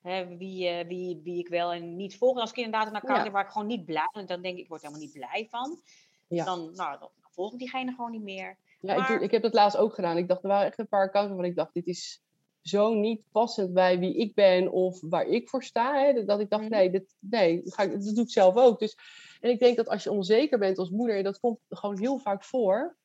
[0.03, 2.34] hè, wie, uh, wie, wie ik wel en niet volg.
[2.34, 3.24] En als ik inderdaad een account ja.
[3.24, 5.47] heb waar ik gewoon niet blij ben, dan denk ik, ik word helemaal niet blij
[5.51, 5.80] van.
[6.28, 6.44] Ja.
[6.44, 8.59] Dan, nou, dan volg ik diegene gewoon niet meer.
[8.80, 9.11] Ja, maar...
[9.11, 10.16] ik, ik heb dat laatst ook gedaan.
[10.16, 12.22] Ik dacht, er waren echt een paar accounts waarvan ik dacht, dit is
[12.62, 16.05] zo niet passend bij wie ik ben of waar ik voor sta.
[16.05, 16.68] Hè, dat ik dacht, mm.
[16.68, 18.78] nee, dit, nee dat, ga ik, dat doe ik zelf ook.
[18.78, 18.97] Dus,
[19.40, 22.44] en ik denk dat als je onzeker bent als moeder, dat komt gewoon heel vaak
[22.44, 22.97] voor,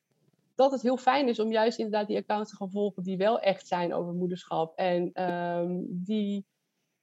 [0.62, 3.40] dat het heel fijn is om juist inderdaad die accounts te gaan volgen die wel
[3.40, 4.76] echt zijn over moederschap.
[4.76, 6.46] En um, die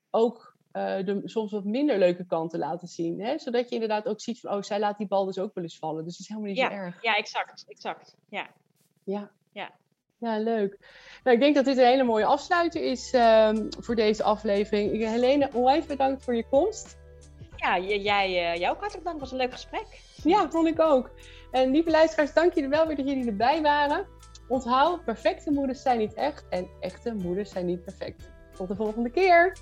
[0.10, 3.22] ook uh, de soms wat minder leuke kanten laten zien.
[3.22, 3.38] Hè?
[3.38, 5.78] Zodat je inderdaad ook ziet van, oh, zij laat die bal dus ook wel eens
[5.78, 6.04] vallen.
[6.04, 7.04] Dus het is helemaal niet ja, zo erg.
[7.04, 7.66] Ja, exact.
[7.68, 8.18] exact.
[8.30, 8.48] Ja.
[9.04, 9.32] Ja.
[9.52, 9.72] Ja.
[10.18, 10.78] Ja, leuk.
[11.24, 15.06] Nou, ik denk dat dit een hele mooie afsluiter is um, voor deze aflevering.
[15.06, 16.98] Helene, onwijs bedankt voor je komst.
[17.56, 19.20] Ja, jij, uh, jou ook hartelijk dank.
[19.20, 20.02] Het was een leuk gesprek.
[20.24, 21.12] Ja, vond ik ook.
[21.52, 24.08] En lieve luisteraars, dank jullie wel weer dat jullie erbij waren.
[24.48, 28.30] Onthoud, perfecte moeders zijn niet echt en echte moeders zijn niet perfect.
[28.54, 29.58] Tot de volgende keer!